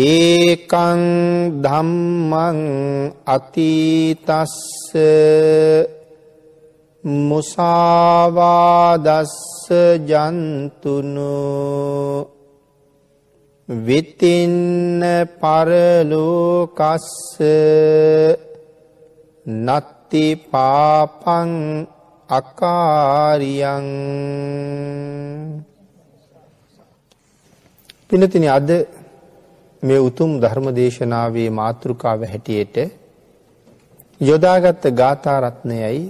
ඒකං 0.00 1.00
ධම්මං 1.62 2.58
අතීතස්ස 3.26 4.64
මුසාවාදස්ස 7.28 8.34
ජන්තුනු 10.08 11.36
විතින්න 13.68 15.02
පරලෝකස්ස 15.36 17.10
නත්ති 19.58 20.26
පාපං 20.46 21.50
අකාරියං 22.28 23.86
පිනතින 28.08 28.46
අද 28.50 28.68
මේ 29.82 30.00
උතුම් 30.00 30.30
ධර්ම 30.38 30.66
දේශනාවේ 30.74 31.50
මාතෘකාව 31.50 32.20
හැටියට 32.22 32.76
යොදාගත්ත 34.20 34.84
ගාථාරත්නයයි 34.92 36.00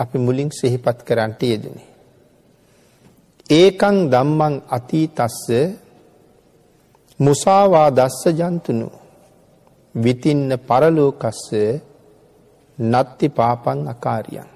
අපි 0.00 0.18
මුලින් 0.18 0.50
සිහිපත් 0.50 0.98
කරන්නට 1.02 1.40
යෙදනේ. 1.42 1.88
ඒකං 3.50 3.96
දම්මං 4.08 4.54
අතීතස්ස 4.68 5.42
මුසාවා 7.20 7.88
දස්ස 7.90 8.22
ජන්තුනු 8.32 8.88
විතින්න 9.94 10.50
පරලෝකස්ස 10.60 11.42
නත්ති 12.78 13.26
පාපං 13.30 13.78
අකාරියන්. 13.86 14.50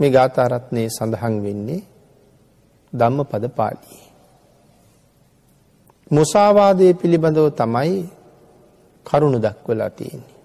මේ 0.00 0.10
ගාථාරත්නයේ 0.10 0.88
සඳහන් 0.90 1.36
වෙන්නේ 1.42 1.82
ධම්ම 2.92 3.18
පද 3.24 3.44
පාලියේ. 3.50 4.05
මුසාවාදය 6.10 6.94
පිළිබඳව 6.94 7.48
තමයි 7.50 7.94
කරුණු 9.06 9.38
දක්වලා 9.38 9.90
තියෙන්නේ. 9.90 10.36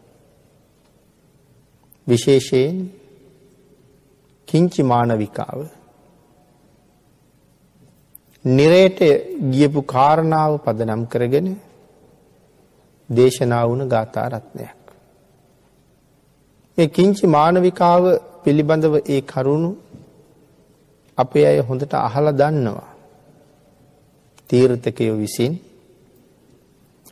විශේෂයෙන් 2.08 2.78
කිංචි 4.48 4.81
මානවිකාව 4.84 5.59
නිරේට 8.45 9.00
ගියපු 9.52 9.81
කාරණාව 9.84 10.53
පදනම් 10.58 11.03
කරගෙන 11.06 11.48
දේශනා 13.09 13.64
වුණ 13.68 13.88
ගාථාරත්නයක්. 13.88 14.81
මේ 16.78 16.88
කිංචි 16.88 17.25
මානවිකාව 17.28 18.03
පිළිබඳව 18.44 18.96
ඒ 19.06 19.22
කරුණු 19.23 19.72
අපේ 21.18 21.46
අය 21.46 21.59
හොඳට 21.59 21.94
අහලා 22.00 22.31
දන්නවා. 22.31 22.91
තීර්ථකයෝ 24.52 25.17
විසින් 25.17 25.53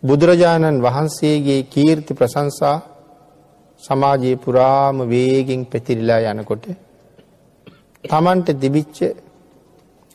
බුදුරජාණන් 0.03 0.81
වහන්සේගේ 0.81 1.61
කීර්ති 1.65 2.13
ප්‍රශංසා 2.13 2.77
සමාජයේ 3.83 4.37
පුරාම 4.37 4.97
වේගෙන් 5.05 5.61
පැතිරිලා 5.65 6.21
යනකොට 6.33 6.65
තමන්ට 8.03 8.49
තිබිච්ච 8.55 8.97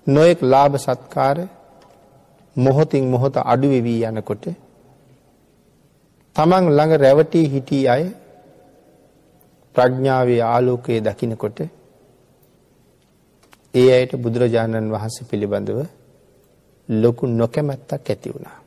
නොයෙක් 0.06 0.40
ලාභ 0.44 0.74
සත්කාර 0.78 1.38
මොහොතින් 2.56 3.04
මොහොත 3.06 3.36
අඩුවෙවී 3.44 4.04
යනකොට 4.06 4.44
තමන් 6.36 6.64
ළඟ 6.68 6.94
රැවටී 6.96 7.46
හිටී 7.48 7.84
අය 7.88 8.04
ප්‍රඥාවේ 9.74 10.42
ආලෝකයේ 10.44 11.00
දකිනකොට 11.00 11.58
ඒ 13.74 13.88
අයට 13.90 14.12
බුදුරජාණන් 14.16 14.92
වහන්සේ 14.92 15.28
පිළිබඳව 15.30 15.78
ලොකු 16.88 17.26
නොකැමැත්තක් 17.28 18.10
ඇති 18.10 18.30
වුණා. 18.30 18.58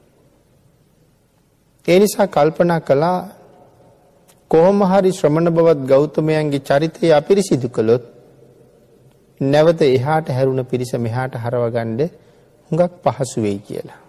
ඒ 1.87 1.99
නිසා 1.99 2.27
කල්පනා 2.27 2.79
කළා 2.81 3.19
කොහොම 4.51 4.79
හරි 4.83 5.11
ශ්‍රමණ 5.11 5.49
බවත් 5.49 5.81
ගෞතමයන්ගේ 5.85 6.59
චරිතය 6.61 7.11
අපිරිසිදු 7.11 7.69
කළොත් 7.69 8.03
නැවත 9.41 9.81
එහාට 9.83 10.27
හැරුණ 10.29 10.65
පිරිස 10.65 10.91
මෙහාට 10.97 11.33
හරවගණ්ඩ 11.35 12.01
හුඟක් 12.71 12.93
පහසු 13.03 13.41
වෙයි 13.41 13.59
කියලා. 13.59 14.01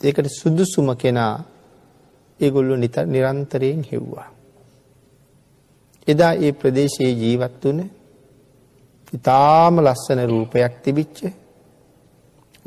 ඒකට 0.00 0.28
සුදුසුම 0.32 0.88
කෙනා 0.96 1.34
ඒගොල්ලු 2.40 2.76
නිත 2.76 2.96
නිරන්තරයෙන් 3.06 3.82
හෙව්වා. 3.82 4.28
එදා 6.06 6.32
ඒ 6.36 6.52
ප්‍රදේශයේ 6.52 7.12
ජීවත් 7.14 7.62
වන 7.64 7.80
ඉතාම 9.12 9.74
ලස්සන 9.80 10.20
රූපයක් 10.24 10.74
තිබිච්ච 10.82 11.18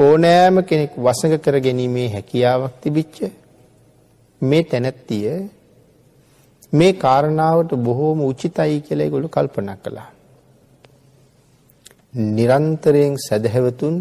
ඕනෑම 0.02 0.56
කෙනෙක් 0.64 0.94
වසඟ 0.98 1.36
කර 1.40 1.56
ගැනීමේ 1.60 2.08
හැකියාවක් 2.10 2.76
තිබිච්ච 2.82 3.18
මේ 4.42 4.64
තැනැත්තිය 4.64 5.28
මේ 6.74 6.94
කාරණාවට 6.96 7.72
බොහෝම 7.80 8.20
උචිතයි 8.22 8.80
කියලා 8.80 9.06
ඒගොල්ලෝ 9.06 9.30
කල්පනා 9.30 9.78
කළා. 9.78 10.10
නිරන්තරයෙන් 12.32 13.16
සදහැවතුන් 13.20 13.96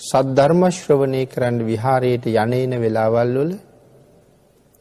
සද්ධර්ම 0.00 0.62
ශ්‍රවණය 0.70 1.22
කරන්න 1.26 1.58
විහාරයට 1.62 2.24
යන්නේන 2.32 2.72
වෙලාවල් 2.78 3.34
වල 3.36 3.52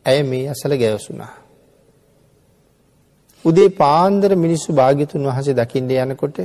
ඇය 0.05 0.19
මේ 0.23 0.49
අසල 0.49 0.73
ගැවසුණා. 0.75 1.33
උදේ 3.45 3.69
පාන්දර 3.75 4.31
මිනිස්සු 4.37 4.69
භාග්‍යතුන් 4.73 5.23
වහන්සේ 5.23 5.55
දකින්න 5.55 5.91
යනකොට 6.03 6.37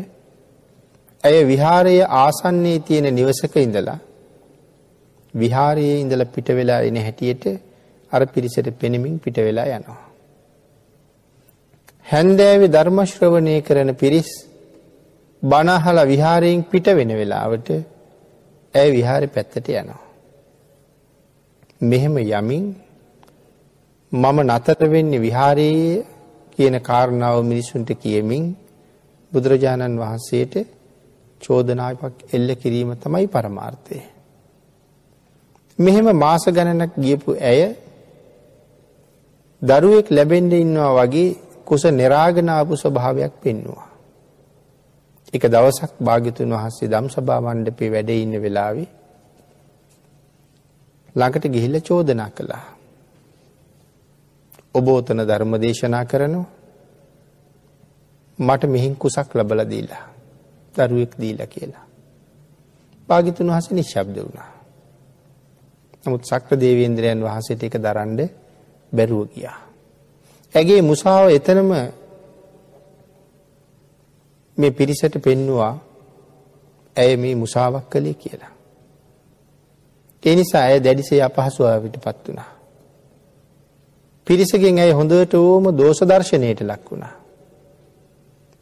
ඇය 1.25 1.39
විහාරයේ 1.45 2.11
ආසන්නයේ 2.17 2.79
තියෙන 2.81 3.07
නිවසක 3.15 3.55
ඉඳලා 3.59 3.99
විහාරයේ 5.35 5.97
ඉඳලා 6.01 6.27
පිට 6.27 6.49
වෙලා 6.51 6.81
එන 6.81 6.97
හැටියට 6.99 7.45
අර 8.13 8.23
පිරිසට 8.27 8.69
පෙනෙමින් 8.75 9.19
පිට 9.19 9.37
වෙලා 9.39 9.67
යනවා. 9.69 10.03
හැන්දෑවේ 12.07 12.69
ධර්ම 12.69 12.99
ශ්‍රවණය 13.05 13.55
කරන 13.63 13.91
පිරිස් 13.95 14.31
බණහලා 15.43 16.07
විහාරයෙන් 16.07 16.65
පිට 16.65 16.87
වෙන 16.89 17.11
වෙලාවට 17.13 17.69
ඇය 18.75 18.89
විහාරේ 18.93 19.29
පැත්තට 19.29 19.69
යනවා. 19.73 20.03
මෙහෙම 21.81 22.15
යමින් 22.19 22.65
මම 24.13 24.39
නතර 24.47 24.81
වෙන්නේ 24.87 25.21
විහාරයේ 25.21 26.05
කියන 26.53 26.75
කාරණාව 26.81 27.37
මිනිසුන්ට 27.45 27.91
කියමින් 27.97 28.45
බුදුරජාණන් 29.33 29.97
වහන්සේට 29.97 30.55
චෝදනාවක් 31.41 32.17
එල්ල 32.31 32.49
කිරීම 32.55 32.91
තමයි 32.97 33.27
පරමාර්ථය. 33.29 33.99
මෙහෙම 35.79 36.09
මාස 36.15 36.45
ගණනක් 36.47 36.93
ගියපු 36.97 37.31
ඇය 37.43 37.61
දරුවෙක් 39.63 40.09
ලැබෙන්ඩ 40.11 40.53
ඉන්නවා 40.55 40.93
වගේ 40.99 41.37
කුස 41.65 41.85
නිරාගනාපු 41.93 42.73
ස්වභාවයක් 42.75 43.33
පෙන්නවා. 43.39 43.87
එක 45.33 45.43
දවසක් 45.45 45.93
භාගිතුන් 46.01 46.51
වහන්සේ 46.51 46.89
දම් 46.89 47.07
සභා 47.09 47.41
මණ්ඩපේ 47.41 47.91
වැඩ 47.91 48.11
ඉන්න 48.13 48.35
වෙලාවේ 48.37 48.89
ළඟට 51.17 51.45
ගිහිල්ල 51.47 51.77
චෝදනා 51.81 52.31
කළා. 52.31 52.67
ඔබෝතන 54.75 55.21
ධර්ම 55.21 55.53
දේශනා 55.57 56.05
කරනවා 56.05 56.47
මට 58.39 58.63
මෙහින් 58.67 58.95
කුසක් 58.97 59.35
ලබල 59.35 59.61
දීලා. 59.65 60.05
දරුවෙක් 60.75 61.13
දීල 61.17 61.41
කියලා. 61.47 61.85
භාගිතුන් 63.09 63.49
වහස 63.49 63.71
නිශ්ශබ්ද 63.71 64.17
වුණා. 64.19 64.51
නමුත් 66.05 66.23
සක්‍ර 66.25 66.57
දේවේන්ද්‍රයන් 66.57 67.21
වහන්සේට 67.21 67.63
එක 67.63 67.75
දරන්ඩ 67.77 68.21
බැරුව 68.93 69.29
ගියා. 69.29 69.59
ඇගේ 70.55 70.83
මුසාාව 70.83 71.29
එතනම 71.31 71.71
මේ 74.59 74.71
පිරිසට 74.73 75.15
පෙන්නවා 75.21 75.75
ඇය 76.97 77.17
මේ 77.17 77.35
මුසාවක් 77.37 77.85
කළේ 77.91 78.15
කියලා. 78.15 78.53
එනිසා 80.23 80.63
ඇය 80.63 80.81
දැඩිසේ 80.81 81.23
අපහසුවාවිට 81.23 81.97
පත් 81.97 82.25
වනා. 82.29 82.51
පිරිසගෙන් 84.27 84.79
ඇය 84.79 84.93
හොඳට 84.93 85.35
ඕම 85.37 85.65
දෝෂදර්ශනයට 85.75 86.61
ලක් 86.63 86.85
වුණා. 86.91 87.15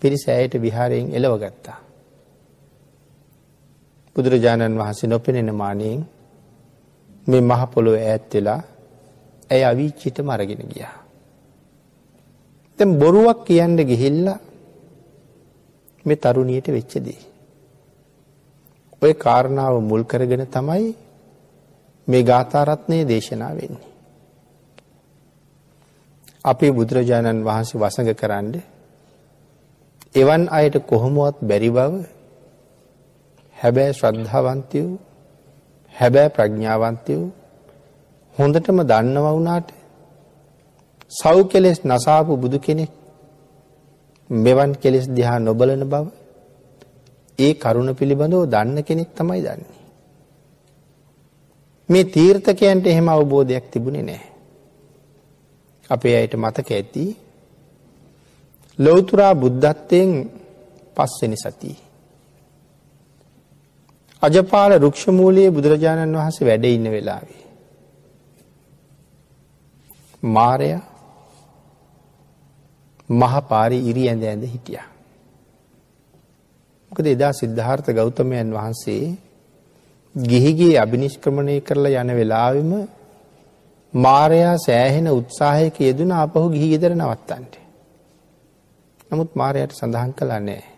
පිරිස 0.02 0.24
ඇයට 0.28 0.54
විහාරයෙන් 0.56 1.14
එලව 1.14 1.34
ගත්තා. 1.38 1.78
බුදුරජාණන් 4.16 4.78
වහන්සේ 4.78 5.08
නොපෙනෙන 5.08 5.50
මානයෙන් 5.54 6.00
මේ 7.26 7.42
මහපොළොව 7.42 7.96
ඈත් 7.96 8.34
වෙලා 8.34 8.60
ඇය 9.50 9.62
අවිච්චිත 9.64 10.18
මරගෙන 10.20 10.62
ගියා. 10.66 10.96
දැන් 12.78 12.90
බොරුවක් 12.94 13.38
කියන්න 13.44 13.76
ගිහිල්ලා 13.82 14.38
මේ 16.04 16.16
තරුණියට 16.16 16.68
වෙච්ච 16.68 16.92
දේ. 16.98 17.22
ඔය 19.02 19.12
කාරණාව 19.14 19.74
මුල් 19.80 20.02
කරගෙන 20.02 20.44
තමයි 20.48 20.86
මේ 22.08 22.22
ගාථාරත්නයේ 22.22 23.04
දේශනා 23.04 23.52
වෙන්නේ. 23.52 23.86
අපේ 26.44 26.72
බුදුරජාණන් 26.72 27.44
වහන්සේ 27.44 27.80
වසඟ 27.80 28.12
කරන්න 28.14 28.52
එවන් 30.14 30.42
අයට 30.50 30.76
කොහොමුවත් 30.82 31.36
බැරි 31.42 31.70
බව 31.70 31.92
හැබැයි 33.66 33.94
ශ්‍රද්ධාවන්තයෝ 33.94 34.90
හැබෑ 35.94 36.28
ප්‍රඥාවන්තයෝ 36.28 37.24
හොඳටම 38.36 38.78
දන්නව 38.82 39.26
වුණාට 39.28 39.68
සව් 41.12 41.36
කෙලෙස් 41.46 41.78
නසාපු 41.84 42.36
බුදු 42.36 42.58
කෙනෙක් 42.58 42.92
මෙවන් 44.30 44.72
කෙලෙස් 44.74 45.06
දිහා 45.08 45.38
නොබලන 45.38 45.82
බව 45.84 46.06
ඒ 47.38 47.52
කරුණ 47.54 47.90
පිළිබඳව 47.94 48.44
දන්න 48.46 48.78
කෙනෙක් 48.82 49.10
තමයි 49.14 49.40
දන්නේ. 49.40 49.80
මේ 51.88 52.04
තීර්ථකයන්ට 52.06 52.86
එහෙම 52.86 53.08
අවබෝධයක් 53.08 53.64
තිබුණේ 53.70 54.02
නැහැ. 54.02 54.30
අපේ 55.90 56.14
අයට 56.16 56.34
මතක 56.34 56.68
ඇති 56.72 57.04
ලෞතුරා 58.78 59.34
බුද්ධත්වයෙන් 59.34 60.10
පස්වෙනි 60.96 61.38
සතියේ 61.38 61.85
අජපාල 64.22 64.72
රුක්ෂමූලයේ 64.78 65.50
බුදුරජාණන් 65.50 66.16
වහන්සේ 66.16 66.46
වැඩ 66.46 66.64
ඉන්න 66.66 66.90
වෙලාවේ. 66.90 67.42
මාරය 70.22 70.70
මහපාරි 73.08 73.78
ඉරි 73.82 74.08
ඇඳ 74.08 74.22
ඇඳ 74.24 74.44
හිටිය. 74.44 74.80
මොකද 76.92 77.06
එදා 77.06 77.32
සිද්ධාර්ථ 77.32 77.90
ගෞතමයන් 77.92 78.50
වහන්සේ 78.52 79.04
ගිහිගේ 80.14 80.78
අභිනිෂ්ක්‍රමණය 80.78 81.60
කරලා 81.60 82.02
යන 82.02 82.10
වෙලාවෙම 82.12 82.72
මාරයා 83.94 84.56
සෑහෙන 84.58 85.08
උත්සාහයක 85.10 85.76
යෙදුන 85.80 86.10
අපහු 86.14 86.48
ගිහි 86.50 86.68
ගෙදර 86.68 86.92
නවත්තන්ට. 86.94 87.54
නමුත් 89.10 89.30
මාරයට 89.34 89.72
සඳහන් 89.72 90.12
කලා 90.12 90.40
නෑ. 90.40 90.75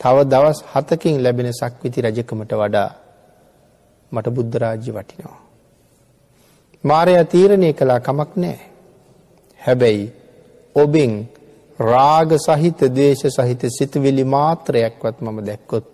තව 0.00 0.16
දවස් 0.24 0.58
හතකින් 0.72 1.22
ලැබෙන 1.22 1.52
සක්විති 1.52 2.02
රජකමට 2.02 2.52
වඩා 2.54 2.90
මට 4.12 4.26
බුද්ධරාජ්‍ය 4.28 4.90
වටිනවා. 4.92 5.40
මාරය 6.84 7.14
තීරණය 7.26 7.72
කලා 7.72 8.00
කමක් 8.00 8.30
නෑ. 8.36 8.60
හැබැයි 9.60 10.06
ඔබෙන් 10.76 11.12
රාග 11.80 12.30
සහිත 12.38 12.80
දේශ 12.92 13.24
සහිත 13.28 13.62
සිතුවිලි 13.68 14.24
මාත්‍රයක්වත් 14.26 15.16
මම 15.20 15.38
දැක්කොත් 15.42 15.86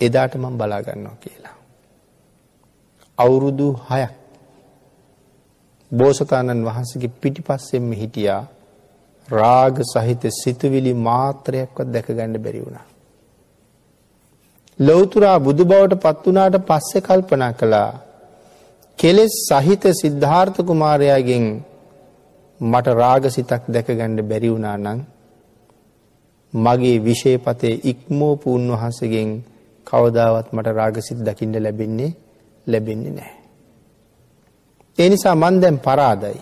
එදාට 0.00 0.34
මම 0.34 0.56
බලාගන්නවා 0.58 1.16
කියලා. 1.16 1.56
අවුරුදු 3.18 3.68
හයක් 3.90 4.14
බෝසතාණන් 5.92 6.64
වහන්සගේ 6.64 7.12
පිටි 7.20 7.42
පස්සෙන්ම 7.42 7.92
හිටියා 7.92 8.42
රාග 9.28 9.76
සහිත 9.84 10.22
සිතුවිලි 10.34 10.92
මාත්‍රයක්වත් 11.00 11.88
දැකගන්න 11.88 12.36
බැරි 12.38 12.60
වුණා. 12.60 12.86
ලොවතුරා 14.78 15.38
බුදු 15.38 15.64
බවට 15.64 16.00
පත්වනාට 16.00 16.56
පස්සෙ 16.64 17.00
කල්පනා 17.00 17.52
කළා 17.52 17.90
කෙලෙස් 18.98 19.34
සහිත 19.42 19.84
සිද්ධාර්ථ 19.94 20.60
කුමාරයාගෙන් 20.62 21.46
මට 22.60 22.86
රාගසිතක් 22.96 23.64
දැකගණ්ඩ 23.68 24.20
බැරි 24.24 24.48
වුණා 24.50 24.76
නං 24.78 25.00
මගේ 26.52 26.96
විෂයපතේ 26.98 27.80
ඉක්මෝපු 27.84 28.54
උන්වහන්සගෙන් 28.54 29.30
කවදාවත් 29.86 30.48
මට 30.52 30.68
රාගසිත් 30.72 31.20
දකිින්ට 31.20 31.56
ලැබෙන්නේ 31.58 32.10
ලැබෙන්නේ 32.66 33.12
නෑ. 33.12 33.34
එනිසා 34.98 35.34
මන් 35.34 35.60
දැම් 35.60 35.78
පරාදයි. 35.78 36.40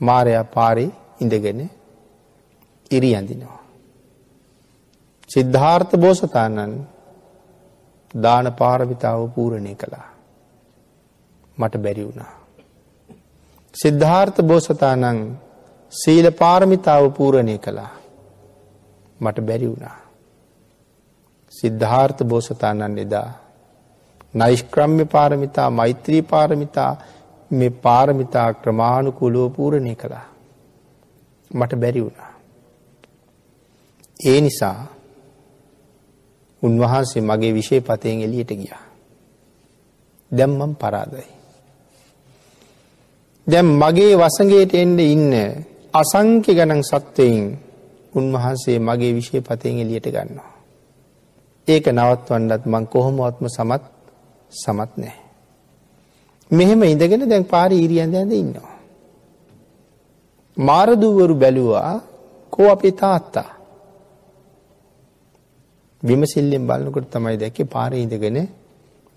මාරයා 0.00 0.44
පාරි 0.46 0.86
ඉඳගෙන 1.20 1.60
ඉරි 2.90 3.10
අඳිනවා. 3.14 3.60
සිද්ධාර්ථ 5.28 5.94
බෝසතාණන් 5.96 6.74
දාන 8.14 8.46
පාරමිතාව 8.52 9.20
පූරණය 9.30 9.74
කළා. 9.74 10.08
මට 11.58 11.74
බැරි 11.76 12.04
වුණා. 12.04 12.32
සිද්ධාර්ථ 13.74 14.40
බෝසතාණන් 14.42 15.20
සීල 15.92 16.26
පාරමිතාව 16.32 17.04
පූරණය 17.12 17.58
කළා. 17.58 17.92
මට 19.20 19.38
බැරි 19.40 19.68
වුණා. 19.68 19.98
සිද්ධාර්ථ 21.52 22.22
බෝසතාණන් 22.24 22.98
එදා 22.98 23.28
නයිෂ්ක්‍රම්්‍ය 24.34 25.04
පාරමිතා 25.06 25.70
මෛත්‍රී 25.70 26.22
පාරමිතා 26.24 26.92
මේ 27.50 27.70
පාරමිතා 27.70 28.54
ක්‍රමාණුකුලෝ 28.54 29.48
පූරණය 29.50 29.94
කළා. 29.94 30.26
මට 31.50 31.72
බැරි 31.76 32.04
වුණා. 32.04 32.32
ඒ 34.20 34.40
නිසා 34.40 34.86
උන්වහන්සේ 36.62 37.22
මගේ 37.22 37.54
විෂය 37.54 37.80
පතයෙන් 37.80 38.22
එලියට 38.22 38.52
ගියා. 38.52 38.82
දැම්මම් 40.32 40.74
පරාදයි. 40.74 41.28
දැම් 43.46 43.68
මගේ 43.74 44.12
වසගේට 44.16 44.74
එන්ඩ 44.74 45.00
ඉන්න 45.00 45.32
අසංක්‍ය 45.94 46.52
ගණන් 46.54 46.82
සත්වයින් 46.82 47.44
උන්වහන්සේ 48.14 48.78
මගේ 48.78 49.14
විෂය 49.14 49.40
පතයෙන් 49.40 49.78
එලියට 49.78 50.06
ගන්නවා. 50.06 50.52
ඒක 51.68 51.86
නවත්වන්නත් 51.88 52.62
මං 52.66 52.84
කොහොමවත්ම 52.86 53.46
සමත් 53.48 53.84
සමත් 54.52 54.92
නෑ. 54.96 55.27
මෙහෙම 56.50 56.82
ඉඳගෙන 56.84 57.28
දැන් 57.28 57.44
පාරි 57.44 57.76
ඉරියන්ද 57.84 58.14
ඇඳ 58.14 58.32
ඉන්නවා. 58.32 58.74
මාරදුවරු 60.56 61.34
බැලුවා 61.34 62.00
කෝ 62.52 62.68
අපේ 62.70 62.92
තාත්තා. 62.92 63.48
විමසිල්ලෙන් 66.02 66.66
බලන්නකොට 66.66 67.10
තමයි 67.10 67.36
දැක්කේ 67.36 67.64
පාරේ 67.66 68.02
ඉඳගෙන 68.02 68.38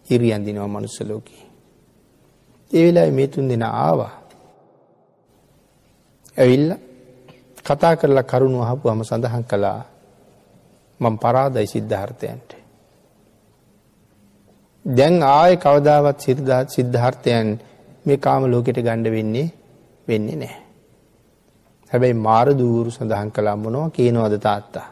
ඉරියන්දිනවා 0.06 0.68
මනුස්ස 0.68 1.02
ලෝකේ. 1.02 1.44
ඒ 2.72 2.86
වෙලාවේ 2.86 3.12
මේ 3.12 3.28
තුන් 3.28 3.50
දෙනා 3.50 3.74
ආවා. 3.80 4.14
ඇවිල්ලා 6.38 6.80
කතා 7.66 7.96
කරලා 7.96 8.24
කරුණු 8.24 8.60
අහපුවම 8.60 9.04
සඳහන් 9.04 9.44
කළා 9.44 9.80
මම 11.00 11.16
පරාදයි 11.18 11.68
සිද්ධාර්ථයන්ට. 11.68 12.61
දැන් 14.86 15.24
ආය 15.24 15.58
කවදාවත් 15.58 16.20
සිද්ධාත් 16.20 16.70
සිද්ධාර්ථයන් 16.70 17.60
මේ 18.06 18.18
කාම 18.18 18.44
ලෝකෙට 18.46 18.78
ගණ්ඩ 18.78 19.12
වෙන්නේ 19.12 19.48
වෙන්නේ 20.08 20.36
නෑ. 20.36 20.56
හැබැයි 21.92 22.14
මාර 22.20 22.48
දූරු 22.54 22.92
සඳහන් 22.92 23.32
කලා 23.32 23.56
මොනවා 23.56 23.90
කියනවද 23.90 24.36
තාත්තා. 24.40 24.88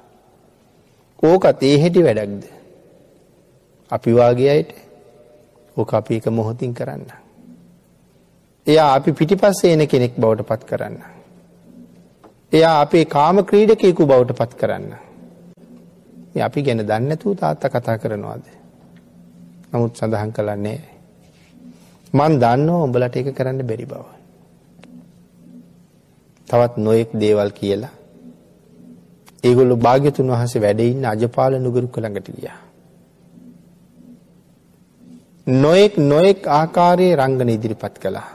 ඕකත් 1.23 1.63
ඒ 1.63 1.77
හැටි 1.79 2.03
වැඩක්ද. 2.03 2.43
අපි 3.91 4.15
වාගේ 4.15 4.49
අයට 4.49 4.71
ඕක 5.77 5.93
අපි 5.93 6.15
එක 6.15 6.27
මොහොතින් 6.29 6.73
කරන්න. 6.73 7.05
එයා 8.67 8.93
අපි 8.93 9.11
පිටිපස්සේ 9.11 9.73
එන 9.73 9.87
කෙනෙක් 9.87 10.13
බවට 10.15 10.47
පත් 10.47 10.63
කරන්න. 10.63 10.97
එයා 12.53 12.75
අපේ 12.81 13.05
කාම 13.07 13.43
ක්‍රීඩකයකු 13.43 14.05
බවට 14.05 14.37
පත් 14.37 14.53
කරන්න. 14.55 14.93
අපි 16.41 16.61
ගැන 16.61 16.85
දන්නඇතුව 16.85 17.37
තාත්ත 17.37 17.67
කතා 17.67 17.97
කරනවාද. 17.97 18.58
නමුත් 19.71 19.91
සඳහන් 19.95 20.31
කළන්නේ 20.31 20.79
මන් 22.13 22.39
දන්න 22.39 22.69
උඹලට 22.75 23.15
එක 23.15 23.27
කරන්න 23.35 23.61
බැරි 23.63 23.85
බව. 23.85 24.05
තවත් 26.47 26.73
නොයෙක් 26.77 27.11
දේවල් 27.15 27.51
කියලා 27.51 27.93
ඒගොල්ලු 29.43 29.75
භාග්‍යතුන් 29.77 30.31
වහස 30.33 30.55
වැඩඉන්න 30.57 31.05
අජපාල 31.05 31.53
නුගරු 31.59 31.87
කළඟට 31.87 32.31
ගියා. 32.35 32.57
නොයෙක් 35.47 35.93
නොයෙක් 36.03 36.41
ආකාරයේ 36.49 37.15
රංගන 37.15 37.49
ඉදිරිපත් 37.49 37.95
කළා. 37.99 38.27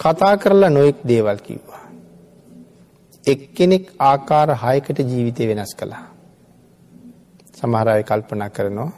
කතා 0.00 0.34
කරලා 0.36 0.70
නොයෙක් 0.70 0.98
දේවල් 1.04 1.38
කිව්වා. 1.38 1.82
එක්කෙනෙක් 3.24 3.84
ආකාර 4.02 4.48
හයකට 4.56 4.98
ජීවිතය 5.10 5.44
වෙනස් 5.46 5.74
කළා. 5.74 6.04
සමහරය 7.54 8.02
කල්පනා 8.04 8.50
කරනවා 8.50 8.90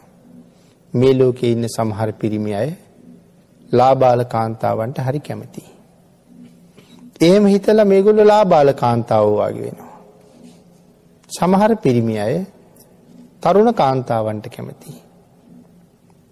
මේ 0.94 1.14
ලෝකෙ 1.14 1.46
ඉන්න 1.52 1.64
සමහර 1.68 2.10
පිරිමි 2.12 2.52
අය 2.54 2.70
ලාබාල 3.72 4.24
කාන්තාවන්ට 4.24 4.98
හරි 4.98 5.20
කැමති. 5.20 5.62
එහෙම 7.20 7.44
හිතලා 7.46 7.84
මේගොල්ල 7.84 8.20
ලාබාල 8.24 8.72
කාන්තාව 8.74 9.26
වගේ 9.32 9.62
වෙනවා. 9.62 9.90
සමහර 11.30 11.72
පිරිමි 11.76 12.16
අය 12.18 12.34
තරුණ 13.40 13.72
කාන්තාවන්ට 13.72 14.46
කැමති. 14.48 14.92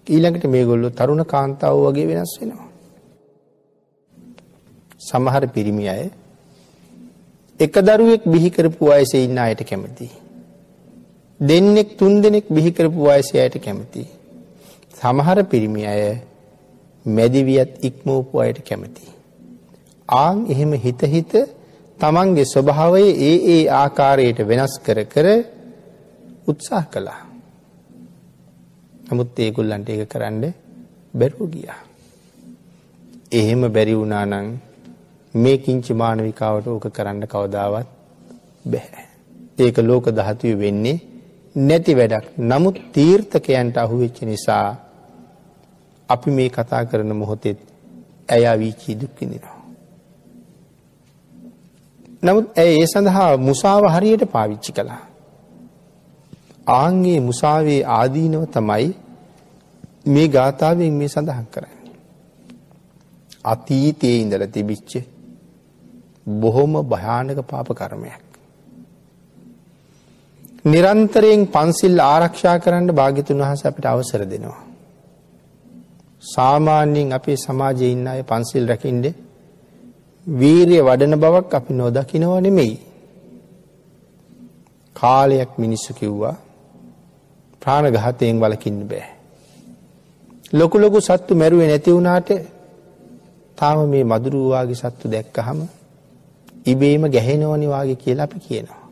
ඊළඟට 0.07 0.45
මේගොල්ලු 0.45 0.89
තරුණ 0.91 1.23
කාන්තාව 1.25 1.75
වගේ 1.85 2.07
වෙනස් 2.07 2.33
වෙනවා. 2.41 2.67
සමහර 5.01 5.43
පිරිමි 5.47 5.87
අය 5.87 6.03
එක 7.59 7.75
දරුවෙක් 7.81 8.23
බිහිකරපු 8.25 8.83
වයසේ 8.85 9.23
ඉන්න 9.23 9.37
අයට 9.37 9.63
කැමති. 9.63 10.09
දෙන්නෙක් 11.39 11.97
තුන් 11.97 12.21
දෙනෙක් 12.21 12.45
බිහිකරපු 12.49 12.99
වයසයට 13.03 13.55
කැමති. 13.63 14.03
සමහර 15.01 15.37
පිරිමි 15.43 15.83
අය 15.85 16.03
මැදිවියත් 17.05 17.71
ඉක්මෝපු 17.81 18.39
අයට 18.39 18.59
කැමති. 18.61 19.05
ආං 20.09 20.37
එහෙම 20.47 20.71
හිත 20.75 21.01
හිත 21.05 21.33
තමන්ගේ 21.99 22.45
ස්වභාවය 22.45 23.03
ඒ 23.21 23.35
ඒ 23.47 23.63
ආකාරයට 23.73 24.39
වෙනස් 24.47 24.73
කර 24.79 24.99
කර 25.05 25.27
උත්සාහ 26.47 26.85
කළා. 26.85 27.21
නමුත් 29.05 29.39
ඒගොල්ලන්ට 29.39 29.89
ඒක 29.89 30.09
කරන්න 30.09 30.43
බැරුව 31.13 31.51
ගියා. 31.51 31.79
එහෙම 33.31 33.61
බැරි 33.67 33.93
වුණා 33.93 34.25
නම් 34.25 34.47
මේ 35.33 35.57
කිංචි 35.57 35.93
මානවිකාවට 35.93 36.67
ඕක 36.67 36.85
කරන්න 36.89 37.23
කවදාවත් 37.25 37.87
බැහැ. 38.65 39.05
ඒක 39.57 39.77
ලෝක 39.79 40.05
ධාතුවේ 40.11 40.59
වෙන්නේ 40.59 40.97
නැති 41.55 41.93
වැඩක්. 41.93 42.25
නමුත් 42.41 42.77
තීර්ථකයන්ට 42.93 43.75
අහුවෙච්ච 43.77 44.17
නිසා 44.23 44.88
අපි 46.09 46.29
මේ 46.31 46.49
කතා 46.49 46.83
කරන 46.85 47.11
මොහොතෙත් 47.13 47.59
ඇය 48.29 48.43
අවීචී 48.45 48.95
දුක් 48.95 49.13
විඳිනවා. 49.19 49.57
නමුත් 52.23 52.45
ඇය 52.57 52.71
ඒ 52.75 52.85
සඳහා 52.85 53.29
මුසාව 53.39 53.83
හරියට 53.87 54.23
පාවිච්චි 54.27 54.71
කළා. 54.71 55.03
ආන්ගේ 56.73 57.19
මුසාවේ 57.19 57.81
ආදීනව 57.89 58.43
තමයි 58.47 58.87
මේ 60.07 60.27
ගාථාවෙන් 60.29 60.93
මේ 60.93 61.07
සඳහන් 61.07 61.45
කරන්නේ. 61.51 61.93
අතීතයේ 63.45 64.17
ඉඳලා 64.21 64.49
තිබිච්ච 64.49 64.91
බොහොම 66.39 66.73
භයානක 66.85 67.39
පාප 67.43 67.69
කර්මයක්. 67.73 68.23
නිරන්තරයෙන් 70.65 71.47
පන්සිල් 71.47 71.99
ආරක්ෂා 72.03 72.57
කරන්න 72.59 72.91
භාග්‍යතුන් 72.93 73.39
වහන්සේ 73.39 73.69
අපිට 73.69 73.85
අවසර 73.87 74.23
දෙනවා. 74.25 74.68
සාමාන්‍යයෙන් 76.23 77.13
අපේ 77.13 77.37
සමාජයේ 77.37 77.91
ඉන්න 77.91 78.07
අය 78.07 78.21
පන්සිල් 78.23 78.67
රැකින්න 78.67 79.03
වීරිය 80.27 80.81
වඩන 80.81 81.15
බවක් 81.15 81.53
අපි 81.53 81.73
නොදකිනව 81.73 82.33
නෙමෙයි. 82.41 82.75
කාලයක් 84.95 85.51
මිනිස්සු 85.57 85.93
කිව්වා 85.93 86.35
ප්‍රාණඝාතයෙන් 87.61 88.39
වළකින්න 88.39 88.79
බෑ. 88.87 89.07
ලොකු 90.53 90.75
ලොකු 90.79 91.01
සත්තු 91.01 91.35
මැරුවේ 91.35 91.67
නැති 91.67 91.91
වුණාට 91.91 92.29
තාම 93.57 93.79
මේ 93.89 94.03
මදුරුවාගේ 94.03 94.75
සත්තු 94.75 95.11
දැක්කහම 95.11 95.59
ඉබේම 96.65 97.03
ගැහෙනවනි 97.07 97.67
වාගේ 97.67 97.95
කියලා 97.95 98.23
අපි 98.23 98.39
කියනවා. 98.39 98.83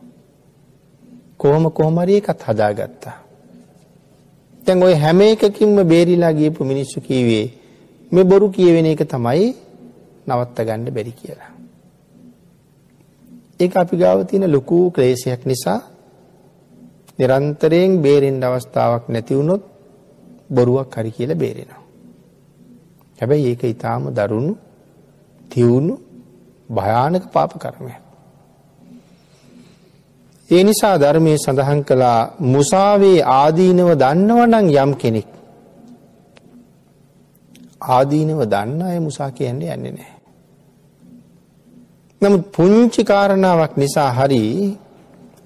කොහොම 1.36 1.64
කොහොම 1.70 1.96
හරි 1.98 2.16
එකත් 2.16 2.40
හදාගත්තා. 2.42 3.27
දැන් 4.68 4.82
ওই 4.82 4.94
හැම 4.94 5.20
එකකින්ම 5.20 5.76
බේරිලා 5.84 6.32
ගියපු 6.32 6.64
මිනිස්සු 6.64 7.00
කීවේ 7.00 7.46
මේ 8.12 8.24
බොරු 8.24 8.46
කියවෙන 8.50 8.86
එක 8.86 9.02
තමයි 9.04 9.46
නවත්ත 10.26 10.58
ගන්න 10.66 10.90
බැරි 10.90 11.12
කියලා. 11.12 11.50
ඒක 13.60 13.72
අපි 13.76 13.94
ගාව 13.96 14.18
තියෙන 14.26 14.46
ලොකු 14.52 14.78
ක්ලේශයක් 14.90 15.42
නිසා 15.46 15.80
නිරන්තරයෙන් 17.18 17.92
බේරෙන්න 18.02 18.44
අවස්ථාවක් 18.44 19.04
නැති 19.08 19.34
වුණොත් 19.34 19.62
බොරුවක් 20.50 20.92
හරි 20.94 21.10
කියලා 21.10 21.34
බේරෙනවා. 21.34 21.82
හැබැයි 23.18 23.48
ඒක 23.48 23.62
ඊටාම 23.62 24.02
දරුණු 24.10 24.54
තියුණු 25.50 25.94
භයානක 26.70 27.24
පාප 27.32 27.52
කර්මයක්. 27.54 28.07
ඒ 30.48 30.62
නිසා 30.64 30.96
ධර්මයේ 30.96 31.38
සඳහන් 31.38 31.80
කළා 31.84 32.20
මුසාවේ 32.46 33.18
ආදීනව 33.32 33.90
දන්නවනම් 33.94 34.66
යම් 34.76 34.92
කෙනෙක් 34.94 35.28
ආදීනව 37.88 38.40
දන්න 38.44 38.82
අය 38.82 38.98
මුසා 38.98 39.30
කියන්නේ 39.30 39.74
යන්නේ 39.74 39.92
නැහැ. 39.92 40.16
නමුත් 42.22 42.44
පුංචි 42.52 43.02
කාරණාවක් 43.04 43.72
නිසා 43.76 44.10
හරි 44.12 44.42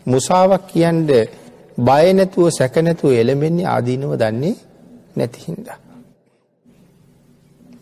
මුසාවක් 0.07 0.63
කියන්නේ 0.67 1.31
බය 1.79 2.07
නැතුව 2.13 2.47
සැක 2.51 2.75
නැතුව 2.79 3.13
එළඹෙන්නේ 3.13 3.67
ආදීනව 3.67 4.13
දන්නේ 4.17 4.57
නැති 5.17 5.39
හින්දා. 5.41 5.79